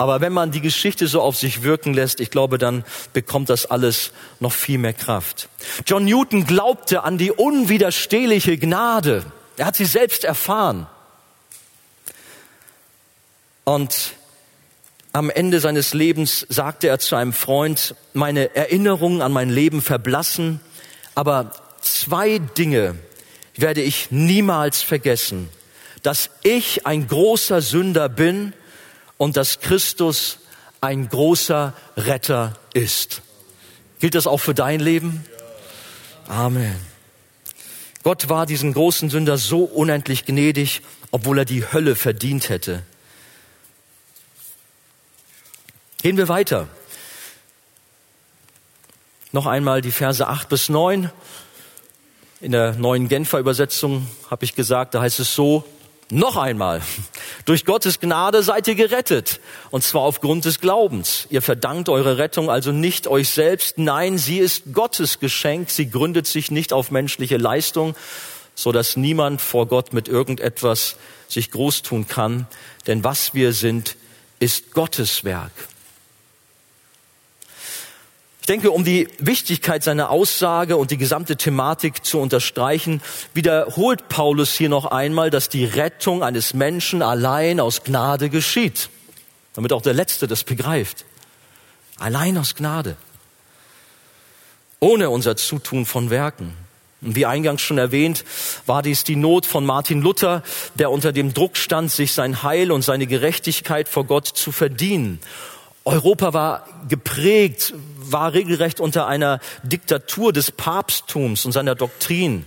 [0.00, 3.66] Aber wenn man die Geschichte so auf sich wirken lässt, ich glaube, dann bekommt das
[3.66, 5.50] alles noch viel mehr Kraft.
[5.84, 9.26] John Newton glaubte an die unwiderstehliche Gnade.
[9.58, 10.86] Er hat sie selbst erfahren.
[13.64, 14.14] Und
[15.12, 20.60] am Ende seines Lebens sagte er zu einem Freund, meine Erinnerungen an mein Leben verblassen,
[21.14, 22.94] aber zwei Dinge
[23.54, 25.50] werde ich niemals vergessen.
[26.02, 28.54] Dass ich ein großer Sünder bin
[29.20, 30.38] und dass Christus
[30.80, 33.20] ein großer Retter ist.
[33.98, 35.26] Gilt das auch für dein Leben?
[36.26, 36.74] Amen.
[38.02, 42.82] Gott war diesen großen Sünder so unendlich gnädig, obwohl er die Hölle verdient hätte.
[46.00, 46.66] Gehen wir weiter.
[49.32, 51.10] Noch einmal die Verse 8 bis 9.
[52.40, 55.66] In der neuen Genfer Übersetzung habe ich gesagt, da heißt es so,
[56.10, 56.82] noch einmal,
[57.44, 59.40] durch Gottes Gnade seid ihr gerettet,
[59.70, 61.26] und zwar aufgrund des Glaubens.
[61.30, 66.26] Ihr verdankt eure Rettung also nicht euch selbst, nein, sie ist Gottes Geschenk, sie gründet
[66.26, 67.94] sich nicht auf menschliche Leistung,
[68.54, 70.96] so dass niemand vor Gott mit irgendetwas
[71.28, 72.46] sich groß tun kann,
[72.86, 73.96] denn was wir sind,
[74.40, 75.52] ist Gottes Werk
[78.50, 83.00] denke, um die Wichtigkeit seiner Aussage und die gesamte Thematik zu unterstreichen,
[83.32, 88.90] wiederholt Paulus hier noch einmal, dass die Rettung eines Menschen allein aus Gnade geschieht.
[89.54, 91.04] Damit auch der Letzte das begreift.
[91.98, 92.96] Allein aus Gnade.
[94.80, 96.54] Ohne unser Zutun von Werken.
[97.02, 98.24] Und wie eingangs schon erwähnt,
[98.66, 100.42] war dies die Not von Martin Luther,
[100.74, 105.20] der unter dem Druck stand, sich sein Heil und seine Gerechtigkeit vor Gott zu verdienen.
[105.84, 107.74] Europa war geprägt,
[108.12, 112.44] war regelrecht unter einer Diktatur des Papsttums und seiner Doktrin,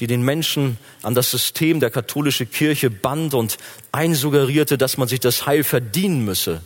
[0.00, 3.58] die den Menschen an das System der katholischen Kirche band und
[3.92, 6.62] einsuggerierte, dass man sich das Heil verdienen müsse.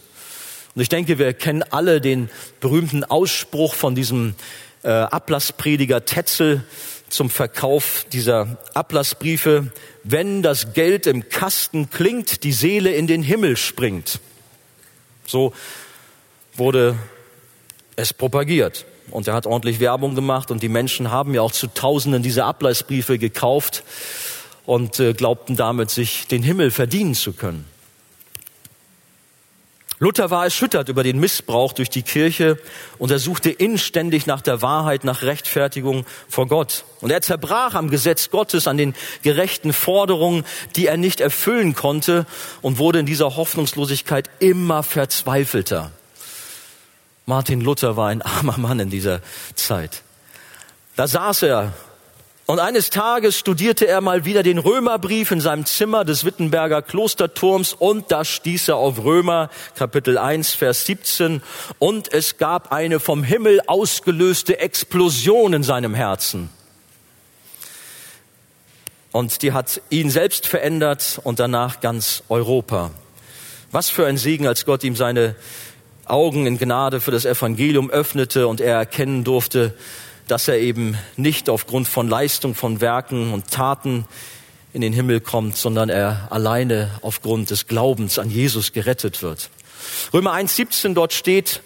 [0.74, 2.28] Und ich denke, wir kennen alle den
[2.60, 4.34] berühmten Ausspruch von diesem
[4.82, 6.64] äh, Ablassprediger Tetzel
[7.08, 9.72] zum Verkauf dieser Ablassbriefe.
[10.04, 14.20] Wenn das Geld im Kasten klingt, die Seele in den Himmel springt.
[15.26, 15.52] So
[16.54, 16.96] wurde
[17.96, 18.86] es propagiert.
[19.10, 22.44] Und er hat ordentlich Werbung gemacht und die Menschen haben ja auch zu Tausenden diese
[22.44, 23.82] Ablassbriefe gekauft
[24.66, 27.64] und äh, glaubten damit, sich den Himmel verdienen zu können.
[29.98, 32.58] Luther war erschüttert über den Missbrauch durch die Kirche
[32.98, 36.84] und er suchte inständig nach der Wahrheit, nach Rechtfertigung vor Gott.
[37.00, 40.44] Und er zerbrach am Gesetz Gottes, an den gerechten Forderungen,
[40.74, 42.26] die er nicht erfüllen konnte
[42.60, 45.92] und wurde in dieser Hoffnungslosigkeit immer verzweifelter.
[47.28, 49.20] Martin Luther war ein armer Mann in dieser
[49.56, 50.02] Zeit.
[50.94, 51.72] Da saß er
[52.46, 57.72] und eines Tages studierte er mal wieder den Römerbrief in seinem Zimmer des Wittenberger Klosterturms
[57.72, 61.42] und da stieß er auf Römer Kapitel 1 Vers 17
[61.80, 66.48] und es gab eine vom Himmel ausgelöste Explosion in seinem Herzen.
[69.10, 72.92] Und die hat ihn selbst verändert und danach ganz Europa.
[73.72, 75.34] Was für ein Segen, als Gott ihm seine
[76.06, 79.74] Augen in Gnade für das Evangelium öffnete und er erkennen durfte,
[80.28, 84.06] dass er eben nicht aufgrund von Leistung, von Werken und Taten
[84.72, 89.50] in den Himmel kommt, sondern er alleine aufgrund des Glaubens an Jesus gerettet wird.
[90.12, 91.62] Römer 1,17 dort steht,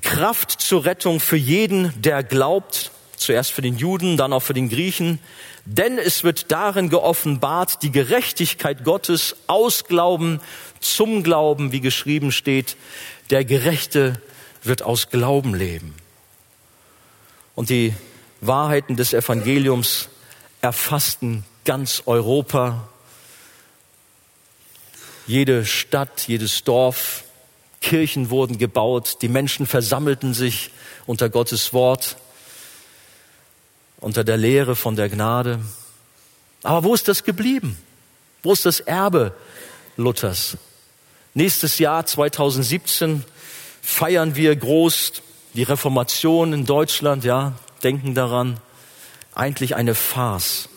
[0.00, 4.68] Kraft zur Rettung für jeden, der glaubt, zuerst für den Juden, dann auch für den
[4.68, 5.20] Griechen,
[5.64, 10.40] denn es wird darin geoffenbart, die Gerechtigkeit Gottes aus Glauben
[10.80, 12.76] zum Glauben, wie geschrieben steht,
[13.32, 14.20] der Gerechte
[14.62, 15.94] wird aus Glauben leben.
[17.54, 17.94] Und die
[18.42, 20.10] Wahrheiten des Evangeliums
[20.60, 22.86] erfassten ganz Europa,
[25.26, 27.24] jede Stadt, jedes Dorf,
[27.80, 30.70] Kirchen wurden gebaut, die Menschen versammelten sich
[31.06, 32.16] unter Gottes Wort,
[33.98, 35.58] unter der Lehre von der Gnade.
[36.62, 37.78] Aber wo ist das geblieben?
[38.42, 39.34] Wo ist das Erbe
[39.96, 40.58] Luthers?
[41.34, 43.24] Nächstes Jahr 2017
[43.80, 45.22] feiern wir groß
[45.54, 48.60] die Reformation in Deutschland, ja, denken daran,
[49.34, 50.68] eigentlich eine Farce.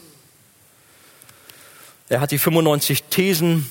[2.08, 3.70] Er hat die 95 Thesen,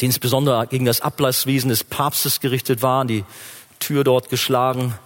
[0.00, 3.24] die insbesondere gegen das Ablasswesen des Papstes gerichtet waren, die
[3.78, 4.98] Tür dort geschlagen.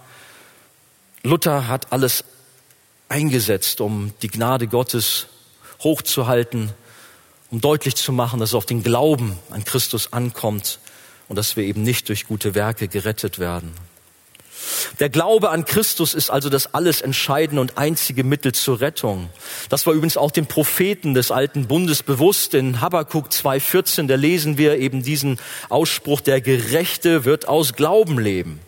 [1.23, 2.25] Luther hat alles
[3.07, 5.27] eingesetzt, um die Gnade Gottes
[5.79, 6.73] hochzuhalten,
[7.53, 10.79] um deutlich zu machen, dass es auf den Glauben an Christus ankommt
[11.27, 13.71] und dass wir eben nicht durch gute Werke gerettet werden.
[14.99, 19.29] Der Glaube an Christus ist also das alles entscheidende und einzige Mittel zur Rettung.
[19.69, 22.55] Das war übrigens auch den Propheten des alten Bundes bewusst.
[22.55, 25.39] In Habakkuk 2,14, da lesen wir eben diesen
[25.69, 28.61] Ausspruch, der Gerechte wird aus Glauben leben.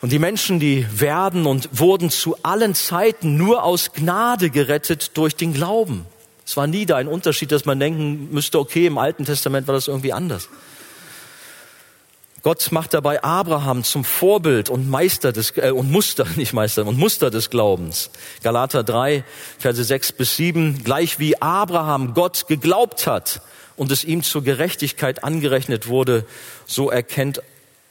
[0.00, 5.36] Und die Menschen, die werden und wurden zu allen Zeiten nur aus Gnade gerettet durch
[5.36, 6.06] den Glauben.
[6.46, 9.74] Es war nie da ein Unterschied, dass man denken müsste, okay, im Alten Testament war
[9.74, 10.48] das irgendwie anders.
[12.42, 16.96] Gott macht dabei Abraham zum Vorbild und Meister des äh, und Muster, nicht Meister, und
[16.96, 18.10] Muster des Glaubens.
[18.44, 19.24] Galater 3,
[19.58, 23.42] Verse 6 bis 7, gleich wie Abraham Gott geglaubt hat
[23.74, 26.24] und es ihm zur Gerechtigkeit angerechnet wurde,
[26.66, 27.42] so erkennt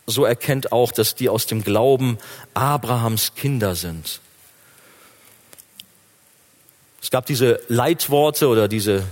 [0.07, 2.19] so erkennt auch, dass die aus dem Glauben
[2.53, 4.21] Abrahams Kinder sind.
[7.05, 9.03] Es gab diese Leitworte oder diese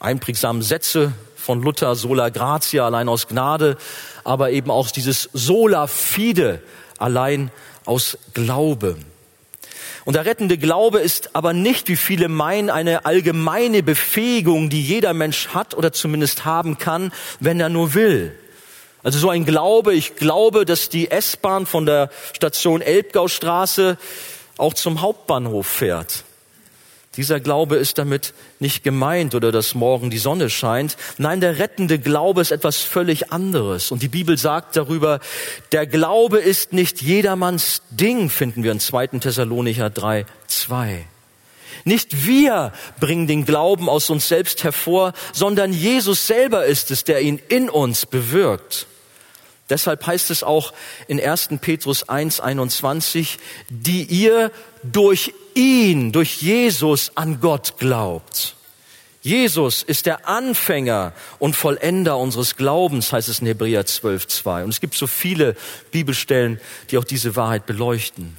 [0.00, 3.76] einprägsamen Sätze von Luther, sola gratia, allein aus Gnade,
[4.24, 6.60] aber eben auch dieses sola fide,
[6.98, 7.52] allein
[7.84, 8.96] aus Glaube.
[10.06, 15.14] Und der rettende Glaube ist aber nicht, wie viele meinen, eine allgemeine Befähigung, die jeder
[15.14, 18.36] Mensch hat oder zumindest haben kann, wenn er nur will.
[19.04, 23.98] Also so ein Glaube, ich glaube, dass die S-Bahn von der Station Elbgaustraße
[24.56, 26.24] auch zum Hauptbahnhof fährt.
[27.18, 30.96] Dieser Glaube ist damit nicht gemeint oder dass morgen die Sonne scheint.
[31.18, 33.90] Nein, der rettende Glaube ist etwas völlig anderes.
[33.90, 35.18] Und die Bibel sagt darüber,
[35.72, 39.18] der Glaube ist nicht jedermanns Ding, finden wir in 2.
[39.18, 41.06] Thessalonicher 3, 2.
[41.84, 47.20] Nicht wir bringen den Glauben aus uns selbst hervor, sondern Jesus selber ist es, der
[47.20, 48.86] ihn in uns bewirkt.
[49.70, 50.72] Deshalb heißt es auch
[51.08, 51.48] in 1.
[51.60, 53.38] Petrus 1, 21,
[53.68, 54.50] die ihr
[54.82, 58.56] durch ihn, durch Jesus an Gott glaubt.
[59.20, 64.64] Jesus ist der Anfänger und Vollender unseres Glaubens, heißt es in Hebräer 12, 2.
[64.64, 65.56] Und es gibt so viele
[65.90, 66.60] Bibelstellen,
[66.90, 68.36] die auch diese Wahrheit beleuchten.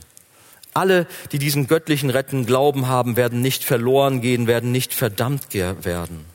[0.74, 6.26] Alle, die diesen göttlichen Retten Glauben haben, werden nicht verloren gehen, werden nicht verdammt werden.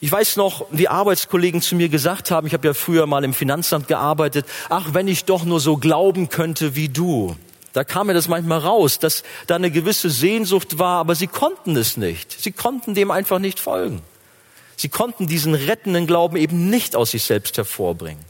[0.00, 3.34] Ich weiß noch, wie Arbeitskollegen zu mir gesagt haben, ich habe ja früher mal im
[3.34, 7.36] Finanzamt gearbeitet, ach, wenn ich doch nur so glauben könnte wie du.
[7.78, 11.76] Da kam mir das manchmal raus, dass da eine gewisse Sehnsucht war, aber sie konnten
[11.76, 12.32] es nicht.
[12.32, 14.02] Sie konnten dem einfach nicht folgen.
[14.74, 18.24] Sie konnten diesen rettenden Glauben eben nicht aus sich selbst hervorbringen.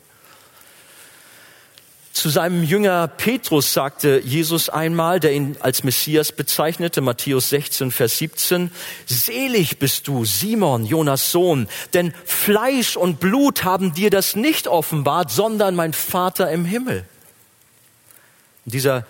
[2.13, 8.19] Zu seinem Jünger Petrus sagte Jesus einmal, der ihn als Messias bezeichnete, Matthäus 16, Vers
[8.19, 8.71] 17,
[9.07, 15.31] Selig bist du, Simon, Jonas Sohn, denn Fleisch und Blut haben dir das nicht offenbart,
[15.31, 17.07] sondern mein Vater im Himmel.
[18.67, 19.07] Dieser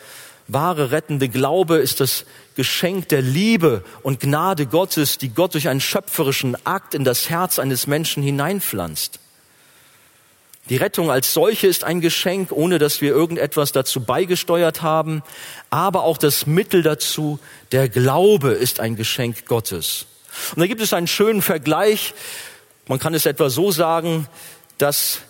[0.49, 2.25] wahre rettende Glaube ist das
[2.57, 7.59] Geschenk der Liebe und Gnade Gottes, die Gott durch einen schöpferischen Akt in das Herz
[7.59, 9.21] eines Menschen hineinpflanzt.
[10.69, 15.23] Die Rettung als solche ist ein Geschenk, ohne dass wir irgendetwas dazu beigesteuert haben.
[15.71, 17.39] Aber auch das Mittel dazu,
[17.73, 20.07] der Glaube, ist ein Geschenk Gottes.
[20.55, 22.13] Und da gibt es einen schönen Vergleich.
[22.87, 24.27] Man kann es etwa so sagen,
[24.77, 25.21] dass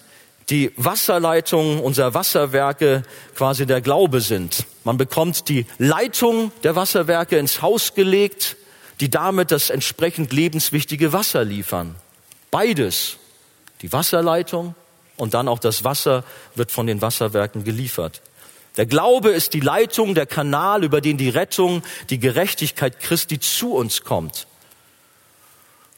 [0.51, 3.03] die Wasserleitungen unserer Wasserwerke
[3.35, 4.65] quasi der Glaube sind.
[4.85, 8.57] Man bekommt die Leitung der Wasserwerke ins Haus gelegt,
[9.01, 11.95] die damit das entsprechend lebenswichtige Wasser liefern.
[12.51, 13.19] Beides,
[13.83, 14.75] die Wasserleitung
[15.17, 16.25] und dann auch das Wasser
[16.55, 18.23] wird von den Wasserwerken geliefert.
[18.77, 23.75] Der Glaube ist die Leitung, der Kanal, über den die Rettung, die Gerechtigkeit Christi zu
[23.75, 24.47] uns kommt.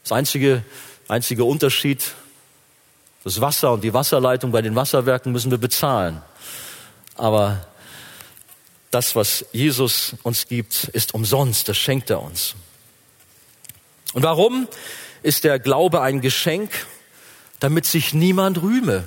[0.03, 0.63] Das einzige,
[1.07, 2.03] einzige Unterschied,
[3.23, 6.21] das Wasser und die Wasserleitung bei den Wasserwerken müssen wir bezahlen.
[7.15, 7.65] Aber
[8.89, 12.55] das, was Jesus uns gibt, ist umsonst, das schenkt er uns.
[14.13, 14.67] Und warum
[15.23, 16.71] ist der Glaube ein Geschenk?
[17.61, 19.05] damit sich niemand rühme,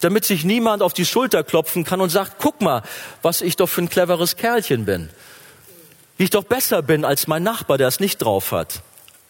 [0.00, 2.82] damit sich niemand auf die Schulter klopfen kann und sagt, guck mal,
[3.22, 5.08] was ich doch für ein cleveres Kerlchen bin,
[6.18, 8.82] wie ich doch besser bin als mein Nachbar, der es nicht drauf hat.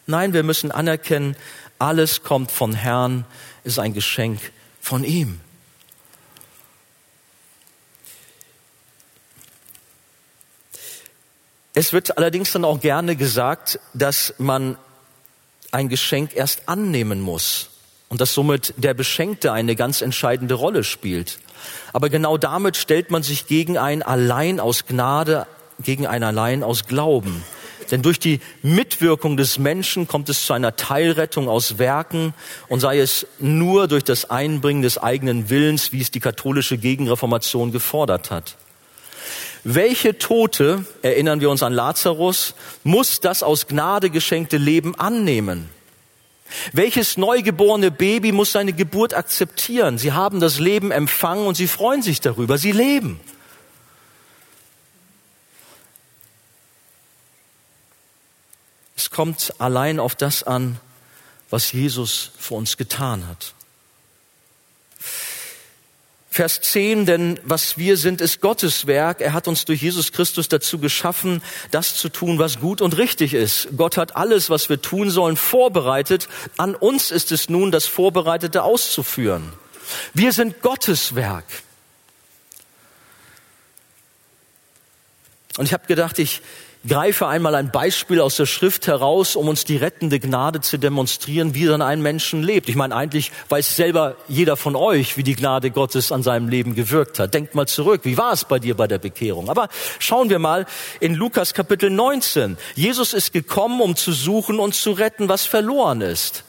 [0.06, 1.36] Nein, wir müssen anerkennen,
[1.78, 3.24] alles kommt von Herrn,
[3.66, 4.40] ist ein Geschenk
[4.80, 5.40] von ihm.
[11.74, 14.78] Es wird allerdings dann auch gerne gesagt, dass man
[15.72, 17.68] ein Geschenk erst annehmen muss
[18.08, 21.38] und dass somit der Beschenkte eine ganz entscheidende Rolle spielt.
[21.92, 25.46] Aber genau damit stellt man sich gegen ein allein aus Gnade,
[25.78, 27.44] gegen ein allein aus Glauben.
[27.90, 32.34] Denn durch die Mitwirkung des Menschen kommt es zu einer Teilrettung aus Werken
[32.68, 37.72] und sei es nur durch das Einbringen des eigenen Willens, wie es die katholische Gegenreformation
[37.72, 38.56] gefordert hat.
[39.64, 45.68] Welche Tote, erinnern wir uns an Lazarus, muss das aus Gnade geschenkte Leben annehmen?
[46.72, 49.98] Welches neugeborene Baby muss seine Geburt akzeptieren?
[49.98, 52.58] Sie haben das Leben empfangen und sie freuen sich darüber.
[52.58, 53.20] Sie leben.
[58.96, 60.78] Es kommt allein auf das an,
[61.50, 63.54] was Jesus für uns getan hat.
[66.30, 69.22] Vers 10, denn was wir sind, ist Gottes Werk.
[69.22, 73.32] Er hat uns durch Jesus Christus dazu geschaffen, das zu tun, was gut und richtig
[73.32, 73.68] ist.
[73.74, 76.28] Gott hat alles, was wir tun sollen, vorbereitet.
[76.58, 79.50] An uns ist es nun, das Vorbereitete auszuführen.
[80.12, 81.46] Wir sind Gottes Werk.
[85.56, 86.42] Und ich habe gedacht, ich
[86.86, 91.54] greife einmal ein Beispiel aus der Schrift heraus, um uns die rettende Gnade zu demonstrieren,
[91.54, 92.68] wie dann ein Menschen lebt.
[92.68, 96.74] Ich meine, eigentlich weiß selber jeder von euch, wie die Gnade Gottes an seinem Leben
[96.74, 97.34] gewirkt hat.
[97.34, 99.48] Denkt mal zurück, wie war es bei dir bei der Bekehrung?
[99.48, 99.68] Aber
[99.98, 100.66] schauen wir mal
[101.00, 102.56] in Lukas Kapitel 19.
[102.74, 106.44] Jesus ist gekommen, um zu suchen und zu retten, was verloren ist.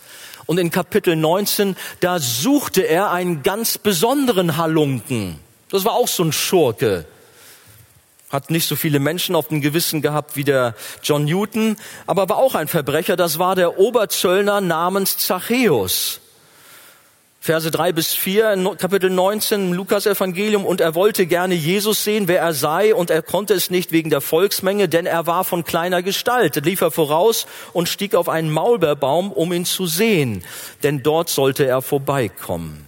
[0.46, 5.40] Und in Kapitel 19, da suchte er einen ganz besonderen Halunken.
[5.70, 7.06] Das war auch so ein Schurke
[8.30, 12.38] hat nicht so viele Menschen auf dem Gewissen gehabt wie der John Newton, aber war
[12.38, 13.16] auch ein Verbrecher.
[13.16, 16.20] Das war der Oberzöllner namens Zachäus.
[17.40, 20.66] Verse drei bis vier, Kapitel 19 im Lukas-Evangelium.
[20.66, 24.10] Und er wollte gerne Jesus sehen, wer er sei, und er konnte es nicht wegen
[24.10, 26.58] der Volksmenge, denn er war von kleiner Gestalt.
[26.66, 30.44] lief er voraus und stieg auf einen Maulbeerbaum, um ihn zu sehen,
[30.84, 32.87] denn dort sollte er vorbeikommen.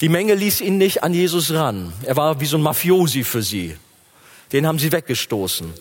[0.00, 1.92] Die Menge ließ ihn nicht an Jesus ran.
[2.02, 3.76] Er war wie so ein Mafiosi für sie.
[4.52, 5.72] Den haben sie weggestoßen.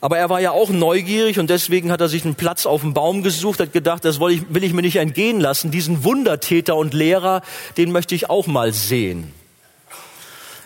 [0.00, 2.94] Aber er war ja auch neugierig und deswegen hat er sich einen Platz auf dem
[2.94, 5.70] Baum gesucht, hat gedacht, das will ich, mir nicht entgehen lassen.
[5.70, 7.42] Diesen Wundertäter und Lehrer,
[7.76, 9.32] den möchte ich auch mal sehen.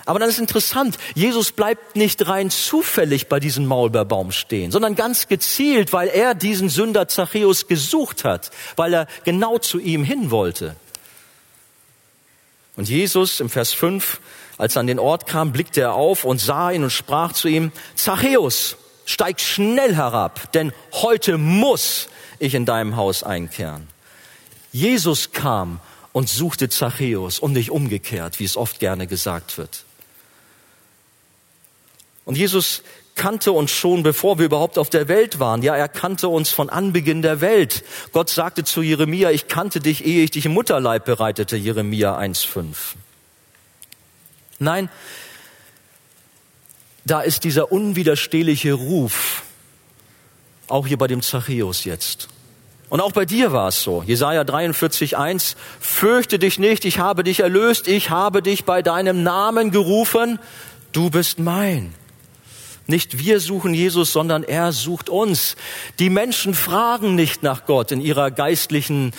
[0.05, 5.29] Aber dann ist interessant, Jesus bleibt nicht rein zufällig bei diesem Maulbeerbaum stehen, sondern ganz
[5.29, 10.77] gezielt, weil er diesen Sünder Zachäus gesucht hat, weil er genau zu ihm hin wollte.
[12.79, 14.21] Und Jesus im Vers 5,
[14.57, 17.49] als er an den Ort kam, blickte er auf und sah ihn und sprach zu
[17.49, 22.09] ihm, Zachäus, steig schnell herab, denn heute muss
[22.39, 23.89] ich in deinem Haus einkehren.
[24.71, 25.81] Jesus kam
[26.13, 29.83] und suchte Zachäus und nicht umgekehrt, wie es oft gerne gesagt wird.
[32.25, 32.85] Und Jesus
[33.19, 35.63] kannte uns schon, bevor wir überhaupt auf der Welt waren.
[35.63, 37.85] Ja, er kannte uns von Anbeginn der Welt.
[38.13, 42.75] Gott sagte zu Jeremia, ich kannte dich, ehe ich dich im Mutterleib bereitete, Jeremia 1,5.
[44.59, 44.89] Nein,
[47.05, 49.43] da ist dieser unwiderstehliche Ruf,
[50.69, 52.29] auch hier bei dem Zachäus jetzt.
[52.89, 54.03] Und auch bei dir war es so.
[54.03, 59.71] Jesaja 43,1, fürchte dich nicht, ich habe dich erlöst, ich habe dich bei deinem Namen
[59.71, 60.39] gerufen,
[60.93, 61.95] du bist mein.
[62.91, 65.57] Nicht wir suchen Jesus, sondern er sucht uns.
[65.99, 69.13] Die Menschen fragen nicht nach Gott in ihrer geistlichen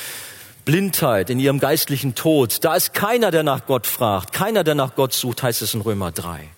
[0.66, 2.64] Blindheit, in ihrem geistlichen Tod.
[2.66, 5.82] Da ist keiner, der nach Gott fragt, keiner, der nach Gott sucht, heißt es in
[5.82, 6.50] Römer 3.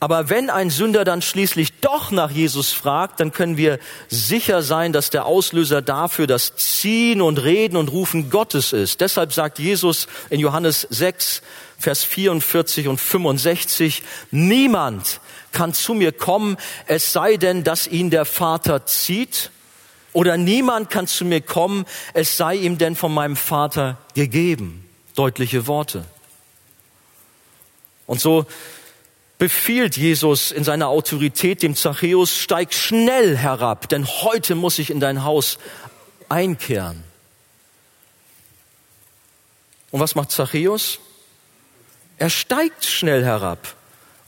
[0.00, 3.78] Aber wenn ein Sünder dann schließlich doch nach Jesus fragt, dann können wir
[4.08, 9.00] sicher sein, dass der Auslöser dafür das Ziehen und Reden und Rufen Gottes ist.
[9.00, 11.42] Deshalb sagt Jesus in Johannes 6,
[11.78, 15.20] Vers 44 und 65, niemand
[15.52, 19.50] kann zu mir kommen, es sei denn, dass ihn der Vater zieht.
[20.12, 21.84] Oder niemand kann zu mir kommen,
[22.14, 24.84] es sei ihm denn von meinem Vater gegeben.
[25.14, 26.04] Deutliche Worte.
[28.06, 28.46] Und so
[29.38, 34.98] befiehlt Jesus in seiner Autorität dem Zachäus, steig schnell herab, denn heute muss ich in
[34.98, 35.58] dein Haus
[36.28, 37.04] einkehren.
[39.90, 40.98] Und was macht Zachäus?
[42.18, 43.76] Er steigt schnell herab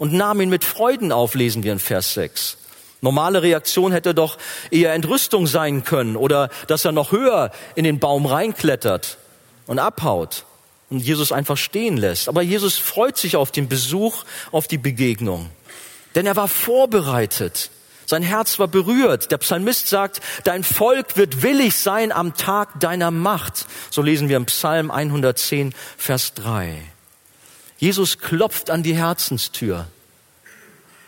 [0.00, 2.56] und nahm ihn mit Freuden auf, lesen wir in Vers 6.
[3.02, 4.38] Normale Reaktion hätte doch
[4.70, 9.18] eher Entrüstung sein können oder dass er noch höher in den Baum reinklettert
[9.66, 10.46] und abhaut
[10.88, 12.30] und Jesus einfach stehen lässt.
[12.30, 15.50] Aber Jesus freut sich auf den Besuch, auf die Begegnung.
[16.14, 17.70] Denn er war vorbereitet.
[18.06, 19.30] Sein Herz war berührt.
[19.30, 23.66] Der Psalmist sagt, dein Volk wird willig sein am Tag deiner Macht.
[23.90, 26.89] So lesen wir im Psalm 110, Vers 3.
[27.80, 29.88] Jesus klopft an die Herzenstür.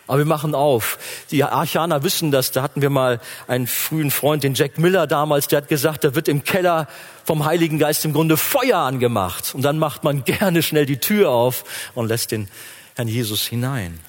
[0.06, 0.98] Aber wir machen auf.
[1.30, 2.50] Die Archaner wissen das.
[2.50, 6.14] Da hatten wir mal einen frühen Freund, den Jack Miller damals, der hat gesagt, da
[6.14, 6.88] wird im Keller
[7.24, 9.54] vom Heiligen Geist im Grunde Feuer angemacht.
[9.54, 11.64] Und dann macht man gerne schnell die Tür auf
[11.94, 12.48] und lässt den
[12.94, 14.00] Herrn Jesus hinein.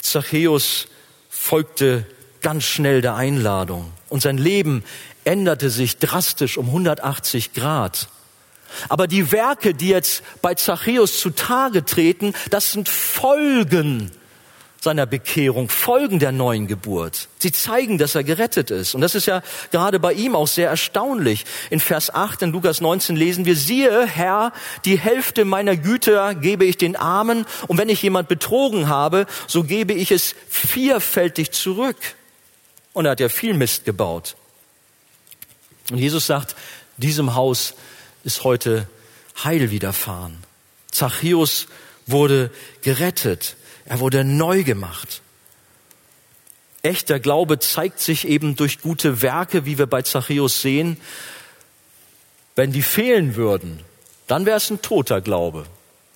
[0.00, 0.88] Zachäus
[1.30, 2.06] folgte
[2.42, 4.84] ganz schnell der Einladung und sein Leben
[5.24, 8.08] änderte sich drastisch um 180 Grad.
[8.88, 14.10] Aber die Werke, die jetzt bei Zachäus zutage treten, das sind Folgen
[14.84, 17.28] seiner Bekehrung, Folgen der neuen Geburt.
[17.38, 18.94] Sie zeigen, dass er gerettet ist.
[18.94, 21.44] Und das ist ja gerade bei ihm auch sehr erstaunlich.
[21.70, 24.52] In Vers 8 in Lukas 19 lesen wir, siehe, Herr,
[24.84, 29.64] die Hälfte meiner Güter gebe ich den Armen, und wenn ich jemand betrogen habe, so
[29.64, 31.96] gebe ich es vierfältig zurück.
[32.92, 34.36] Und er hat ja viel Mist gebaut.
[35.90, 36.54] Und Jesus sagt,
[36.96, 37.74] diesem Haus
[38.24, 38.88] ist heute
[39.42, 40.38] Heil widerfahren.
[40.90, 41.66] Zachäus
[42.06, 42.50] wurde
[42.82, 43.56] gerettet.
[43.84, 45.22] Er wurde neu gemacht.
[46.82, 50.98] Echter Glaube zeigt sich eben durch gute Werke, wie wir bei Zachäus sehen.
[52.56, 53.80] Wenn die fehlen würden,
[54.26, 55.66] dann wäre es ein toter Glaube.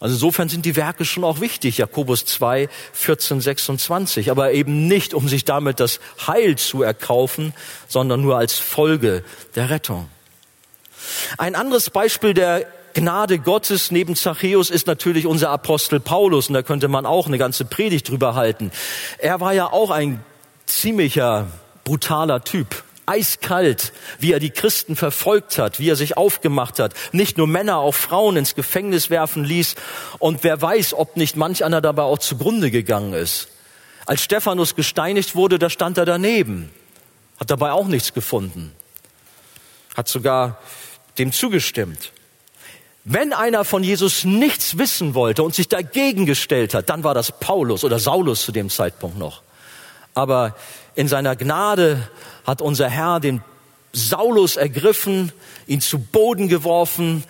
[0.01, 5.13] Also insofern sind die Werke schon auch wichtig, Jakobus 2, 14, 26, aber eben nicht,
[5.13, 7.53] um sich damit das Heil zu erkaufen,
[7.89, 9.25] sondern nur als Folge
[9.57, 10.09] der Rettung.
[11.37, 16.49] Ein anderes Beispiel der Gnade Gottes neben Zachäus ist natürlich unser Apostel Paulus.
[16.49, 18.73] Und da könnte man auch eine ganze Predigt drüber halten.
[19.19, 20.21] Er war ja auch ein
[20.67, 21.47] ziemlicher
[21.85, 22.83] brutaler Typ.
[23.07, 27.79] Eiskalt, wie er die Christen verfolgt hat, wie er sich aufgemacht hat, nicht nur Männer,
[27.79, 29.77] auch Frauen ins Gefängnis werfen ließ.
[30.19, 33.49] Und wer weiß, ob nicht manch einer dabei auch zugrunde gegangen ist.
[34.05, 36.71] Als Stephanus gesteinigt wurde, da stand er daneben,
[37.41, 38.73] hat dabei auch nichts gefunden,
[39.95, 40.59] hat sogar
[41.19, 42.13] dem zugestimmt.
[43.05, 47.33] Wenn einer von Jesus nichts wissen wollte und sich dagegen gestellt hat, dann war das
[47.33, 49.43] Paulus oder Saulus zu dem Zeitpunkt noch.
[50.15, 50.57] Aber
[50.95, 52.09] in seiner Gnade
[52.45, 53.43] hat unser Herr den
[53.93, 55.33] Saulus ergriffen,
[55.67, 57.25] ihn zu Boden geworfen,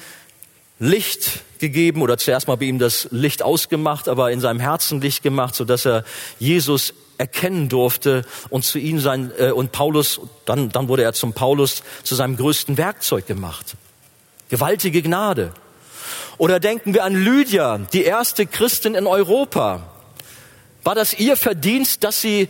[0.80, 5.22] Licht gegeben oder zuerst mal bei ihm das Licht ausgemacht, aber in seinem Herzen Licht
[5.22, 6.05] gemacht, so dass er
[6.39, 11.32] Jesus erkennen durfte und zu ihm sein äh, und Paulus dann dann wurde er zum
[11.32, 13.76] Paulus zu seinem größten Werkzeug gemacht.
[14.48, 15.52] Gewaltige Gnade.
[16.38, 19.82] Oder denken wir an Lydia, die erste Christin in Europa.
[20.84, 22.48] War das ihr Verdienst, dass sie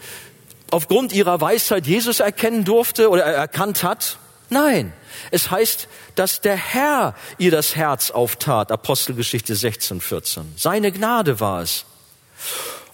[0.71, 4.19] aufgrund ihrer Weisheit Jesus erkennen durfte oder erkannt hat?
[4.51, 4.93] Nein.
[5.31, 8.71] Es heißt, dass der Herr ihr das Herz auftat.
[8.71, 10.53] Apostelgeschichte 16, 14.
[10.57, 11.85] Seine Gnade war es.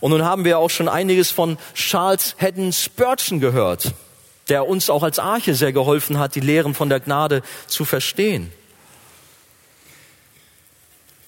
[0.05, 3.95] Und nun haben wir auch schon einiges von Charles Haddon Spurgeon gehört,
[4.51, 8.53] der uns auch als Arche sehr geholfen hat, die Lehren von der Gnade zu verstehen.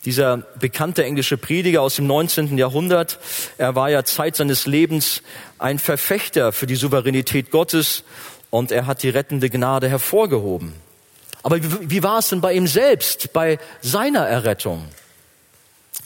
[0.05, 2.59] Dieser bekannte englische Prediger aus dem 19.
[2.59, 3.19] Jahrhundert,
[3.57, 5.23] er war ja Zeit seines Lebens
[5.59, 8.05] ein Verfechter für die Souveränität Gottes
[8.51, 10.75] und er hat die rettende Gnade hervorgehoben.
[11.43, 14.87] Aber wie, wie war es denn bei ihm selbst, bei seiner Errettung?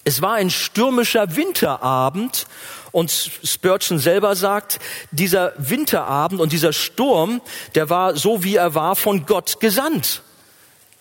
[0.04, 2.46] Es war ein stürmischer Winterabend
[2.92, 4.80] und Spurgeon selber sagt,
[5.10, 7.40] dieser Winterabend und dieser Sturm,
[7.74, 10.22] der war so wie er war von Gott gesandt.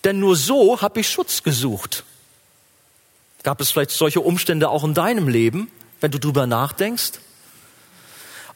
[0.04, 2.04] Denn nur so habe ich Schutz gesucht.
[3.44, 5.72] Gab es vielleicht solche Umstände auch in deinem Leben,
[6.02, 7.14] wenn du drüber nachdenkst?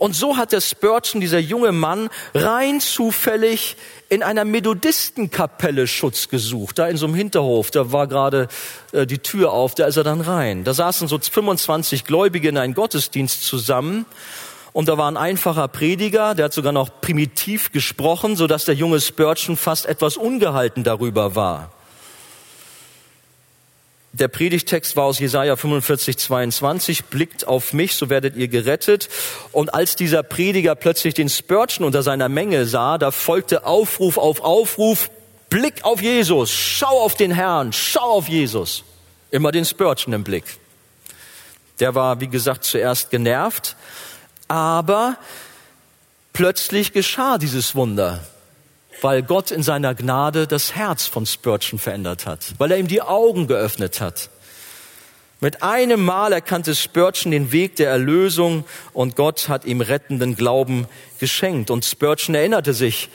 [0.03, 3.77] Und so hat der Spurgeon, dieser junge Mann, rein zufällig
[4.09, 8.49] in einer Methodistenkapelle Schutz gesucht, da in so einem Hinterhof, da war gerade
[8.91, 10.65] äh, die Tür auf, da ist er dann rein.
[10.65, 14.05] Da saßen so 25 Gläubige in einem Gottesdienst zusammen
[14.73, 18.75] und da war ein einfacher Prediger, der hat sogar noch primitiv gesprochen, so dass der
[18.75, 21.71] junge Spurgeon fast etwas ungehalten darüber war.
[24.15, 27.05] Der Predigtext war aus Jesaja 45, 22.
[27.05, 29.09] Blickt auf mich, so werdet ihr gerettet.
[29.51, 34.41] Und als dieser Prediger plötzlich den Spurgeon unter seiner Menge sah, da folgte Aufruf auf
[34.41, 35.09] Aufruf.
[35.49, 36.51] Blick auf Jesus.
[36.51, 37.73] Schau auf den Herrn.
[37.73, 38.83] Schau auf Jesus.
[39.31, 40.45] Immer den Spurgeon im Blick.
[41.79, 43.75] Der war, wie gesagt, zuerst genervt.
[44.47, 45.17] Aber
[46.33, 48.19] plötzlich geschah dieses Wunder
[49.03, 53.01] weil Gott in seiner Gnade das Herz von Spurgeon verändert hat, weil er ihm die
[53.01, 54.29] Augen geöffnet hat.
[55.41, 60.87] Mit einem Mal erkannte Spurgeon den Weg der Erlösung und Gott hat ihm rettenden Glauben
[61.19, 61.69] geschenkt.
[61.69, 63.09] Und Spurgeon erinnerte sich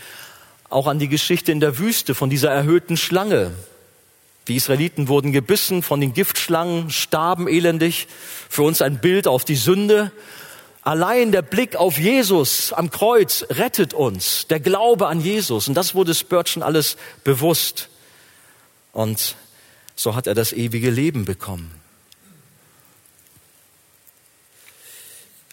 [0.68, 3.52] auch an die Geschichte in der Wüste von dieser erhöhten Schlange.
[4.46, 8.08] Die Israeliten wurden gebissen von den Giftschlangen, starben elendig.
[8.50, 10.12] Für uns ein Bild auf die Sünde.
[10.82, 15.68] Allein der Blick auf Jesus am Kreuz rettet uns, der Glaube an Jesus.
[15.68, 17.88] Und das wurde Spurgeon alles bewusst.
[18.92, 19.36] Und
[19.96, 21.74] so hat er das ewige Leben bekommen.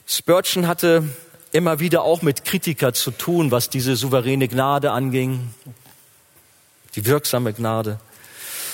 [0.06, 1.10] Spurgeon hatte
[1.52, 5.54] immer wieder auch mit Kritiker zu tun, was diese souveräne Gnade anging,
[6.96, 8.00] die wirksame Gnade.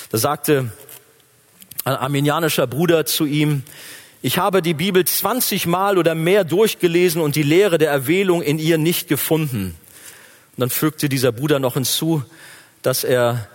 [0.10, 0.72] Da sagte
[1.86, 3.64] ein armenianischer Bruder zu ihm,
[4.24, 8.60] ich habe die Bibel 20 Mal oder mehr durchgelesen und die Lehre der Erwählung in
[8.60, 9.76] ihr nicht gefunden.
[10.56, 12.24] Und dann fügte dieser Bruder noch hinzu,
[12.84, 13.48] dass er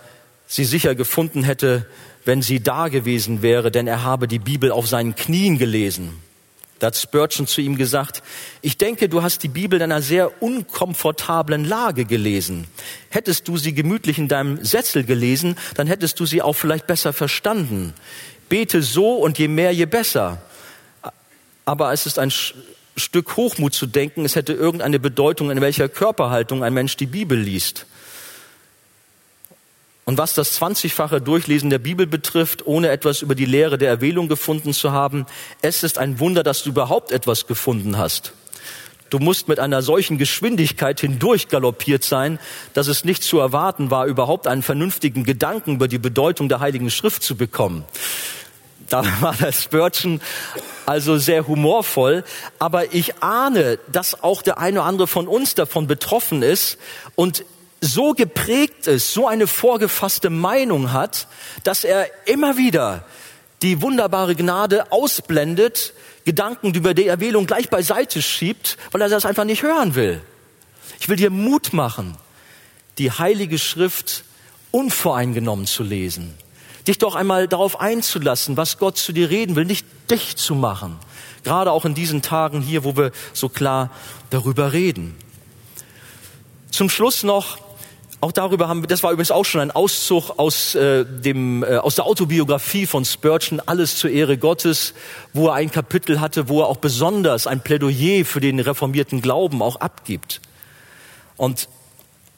[0.45, 1.85] sie sicher gefunden hätte,
[2.25, 6.21] wenn sie da gewesen wäre, denn er habe die Bibel auf seinen Knien gelesen.
[6.79, 8.21] Da hat Spurgeon zu ihm gesagt,
[8.61, 12.67] ich denke, du hast die Bibel in einer sehr unkomfortablen Lage gelesen.
[13.09, 17.13] Hättest du sie gemütlich in deinem Sessel gelesen, dann hättest du sie auch vielleicht besser
[17.13, 17.93] verstanden.
[18.49, 20.41] Bete so und je mehr, je besser
[21.67, 22.31] aber es ist ein
[22.95, 27.37] Stück Hochmut zu denken, es hätte irgendeine Bedeutung, in welcher Körperhaltung ein Mensch die Bibel
[27.37, 27.85] liest.
[30.05, 34.29] Und was das zwanzigfache Durchlesen der Bibel betrifft, ohne etwas über die Lehre der Erwählung
[34.29, 35.25] gefunden zu haben,
[35.61, 38.31] es ist ein Wunder, dass du überhaupt etwas gefunden hast.
[39.09, 42.39] Du musst mit einer solchen Geschwindigkeit hindurch galoppiert sein,
[42.73, 46.89] dass es nicht zu erwarten war, überhaupt einen vernünftigen Gedanken über die Bedeutung der Heiligen
[46.89, 47.83] Schrift zu bekommen.
[48.89, 50.21] Da war der Spurgeon
[50.85, 52.23] also sehr humorvoll,
[52.59, 56.77] aber ich ahne, dass auch der eine oder andere von uns davon betroffen ist
[57.15, 57.43] und
[57.81, 61.27] so geprägt ist, so eine vorgefasste Meinung hat,
[61.63, 63.05] dass er immer wieder
[63.61, 65.93] die wunderbare Gnade ausblendet,
[66.25, 70.21] Gedanken über die Erwählung gleich beiseite schiebt, weil er das einfach nicht hören will.
[70.99, 72.17] Ich will dir Mut machen,
[72.97, 74.23] die Heilige Schrift
[74.71, 76.37] unvoreingenommen zu lesen.
[76.87, 80.97] Dich doch einmal darauf einzulassen, was Gott zu dir reden will, nicht dich zu machen.
[81.43, 83.91] Gerade auch in diesen Tagen hier, wo wir so klar
[84.29, 85.15] darüber reden.
[86.71, 87.59] Zum Schluss noch
[88.19, 91.77] auch darüber haben wir, das war übrigens auch schon ein Auszug aus, äh, dem, äh,
[91.77, 94.95] aus der Autobiografie von Spurgeon, Alles zur Ehre Gottes,
[95.33, 99.61] wo er ein Kapitel hatte, wo er auch besonders ein Plädoyer für den reformierten Glauben
[99.61, 100.41] auch abgibt.
[101.35, 101.69] Und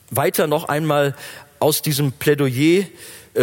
[0.10, 1.16] weiter noch einmal
[1.60, 2.84] aus diesem Plädoyer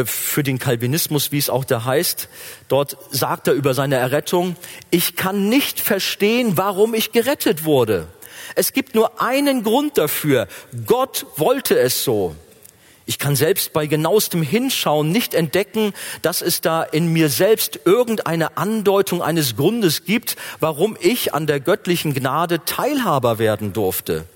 [0.04, 2.28] für den Calvinismus, wie es auch da heißt.
[2.68, 4.56] Dort sagt er über seine Errettung,
[4.90, 8.08] ich kann nicht verstehen, warum ich gerettet wurde.
[8.54, 10.48] Es gibt nur einen Grund dafür.
[10.86, 12.36] Gott wollte es so.
[13.08, 18.56] Ich kann selbst bei genauestem Hinschauen nicht entdecken, dass es da in mir selbst irgendeine
[18.56, 24.26] Andeutung eines Grundes gibt, warum ich an der göttlichen Gnade Teilhaber werden durfte.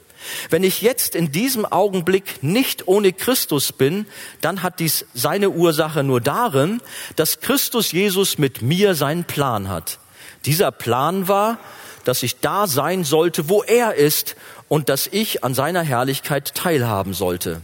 [0.48, 4.06] Wenn ich jetzt in diesem Augenblick nicht ohne Christus bin,
[4.40, 6.80] dann hat dies seine Ursache nur darin,
[7.16, 9.98] dass Christus Jesus mit mir seinen Plan hat.
[10.44, 11.58] Dieser Plan war,
[12.04, 14.36] dass ich da sein sollte, wo er ist
[14.68, 17.60] und dass ich an seiner Herrlichkeit teilhaben sollte.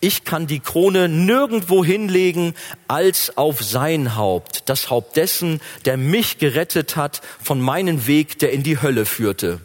[0.00, 2.54] Ich kann die Krone nirgendwo hinlegen
[2.88, 8.52] als auf sein Haupt, das Haupt dessen, der mich gerettet hat von meinem Weg, der
[8.52, 9.60] in die Hölle führte.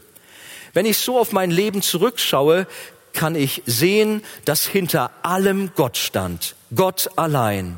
[0.73, 2.67] Wenn ich so auf mein Leben zurückschaue,
[3.13, 6.55] kann ich sehen, dass hinter allem Gott stand.
[6.75, 7.77] Gott allein.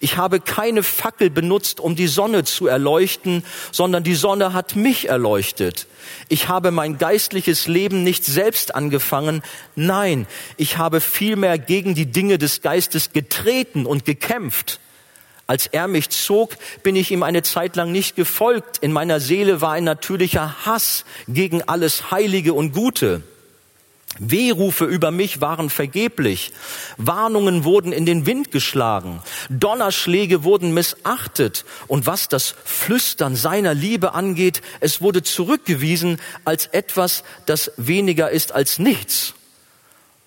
[0.00, 3.42] Ich habe keine Fackel benutzt, um die Sonne zu erleuchten,
[3.72, 5.86] sondern die Sonne hat mich erleuchtet.
[6.28, 9.42] Ich habe mein geistliches Leben nicht selbst angefangen,
[9.74, 10.26] nein,
[10.58, 14.80] ich habe vielmehr gegen die Dinge des Geistes getreten und gekämpft.
[15.46, 18.78] Als er mich zog, bin ich ihm eine Zeit lang nicht gefolgt.
[18.78, 23.22] In meiner Seele war ein natürlicher Hass gegen alles Heilige und Gute.
[24.18, 26.52] Wehrufe über mich waren vergeblich.
[26.96, 29.20] Warnungen wurden in den Wind geschlagen.
[29.50, 31.64] Donnerschläge wurden missachtet.
[31.88, 38.52] Und was das Flüstern seiner Liebe angeht, es wurde zurückgewiesen als etwas, das weniger ist
[38.52, 39.34] als nichts.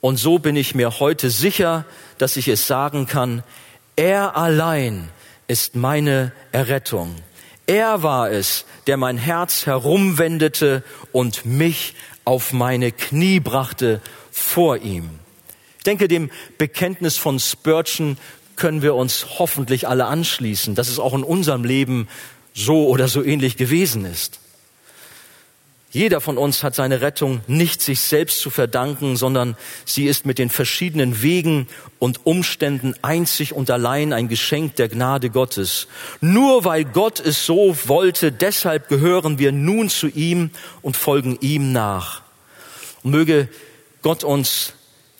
[0.01, 1.85] Und so bin ich mir heute sicher,
[2.17, 3.43] dass ich es sagen kann,
[3.97, 5.09] er allein
[5.47, 7.15] ist meine Errettung.
[7.65, 15.09] Er war es, der mein Herz herumwendete und mich auf meine Knie brachte vor ihm.
[15.79, 18.17] Ich denke, dem Bekenntnis von Spurgeon
[18.55, 22.07] können wir uns hoffentlich alle anschließen, dass es auch in unserem Leben
[22.53, 24.39] so oder so ähnlich gewesen ist.
[25.97, 30.37] Jeder von uns hat seine Rettung nicht sich selbst zu verdanken, sondern sie ist mit
[30.37, 31.67] den verschiedenen Wegen
[31.97, 35.87] und Umständen einzig und allein ein Geschenk der Gnade Gottes.
[36.21, 40.51] Nur weil Gott es so wollte, deshalb gehören wir nun zu ihm
[40.83, 42.21] und folgen ihm nach.
[43.01, 43.49] Und möge
[44.03, 44.73] Gott uns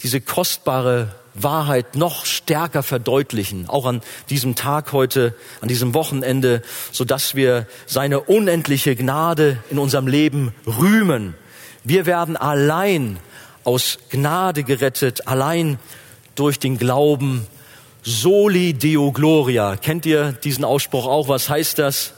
[0.04, 6.62] diese kostbare Wahrheit noch stärker verdeutlichen, auch an diesem Tag heute, an diesem Wochenende,
[6.92, 11.36] so dass wir seine unendliche Gnade in unserem Leben rühmen.
[11.84, 13.20] Wir werden allein
[13.64, 15.80] aus Gnade gerettet, allein
[16.36, 17.46] durch den Glauben.
[18.04, 19.76] Soli Deo Gloria.
[19.76, 21.28] Kennt ihr diesen Ausspruch auch?
[21.28, 22.14] Was heißt das?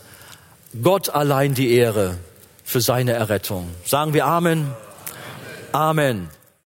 [0.83, 2.17] Gott allein die Ehre
[2.63, 3.67] für seine Errettung.
[3.85, 4.71] Sagen wir Amen.
[5.71, 6.29] Amen.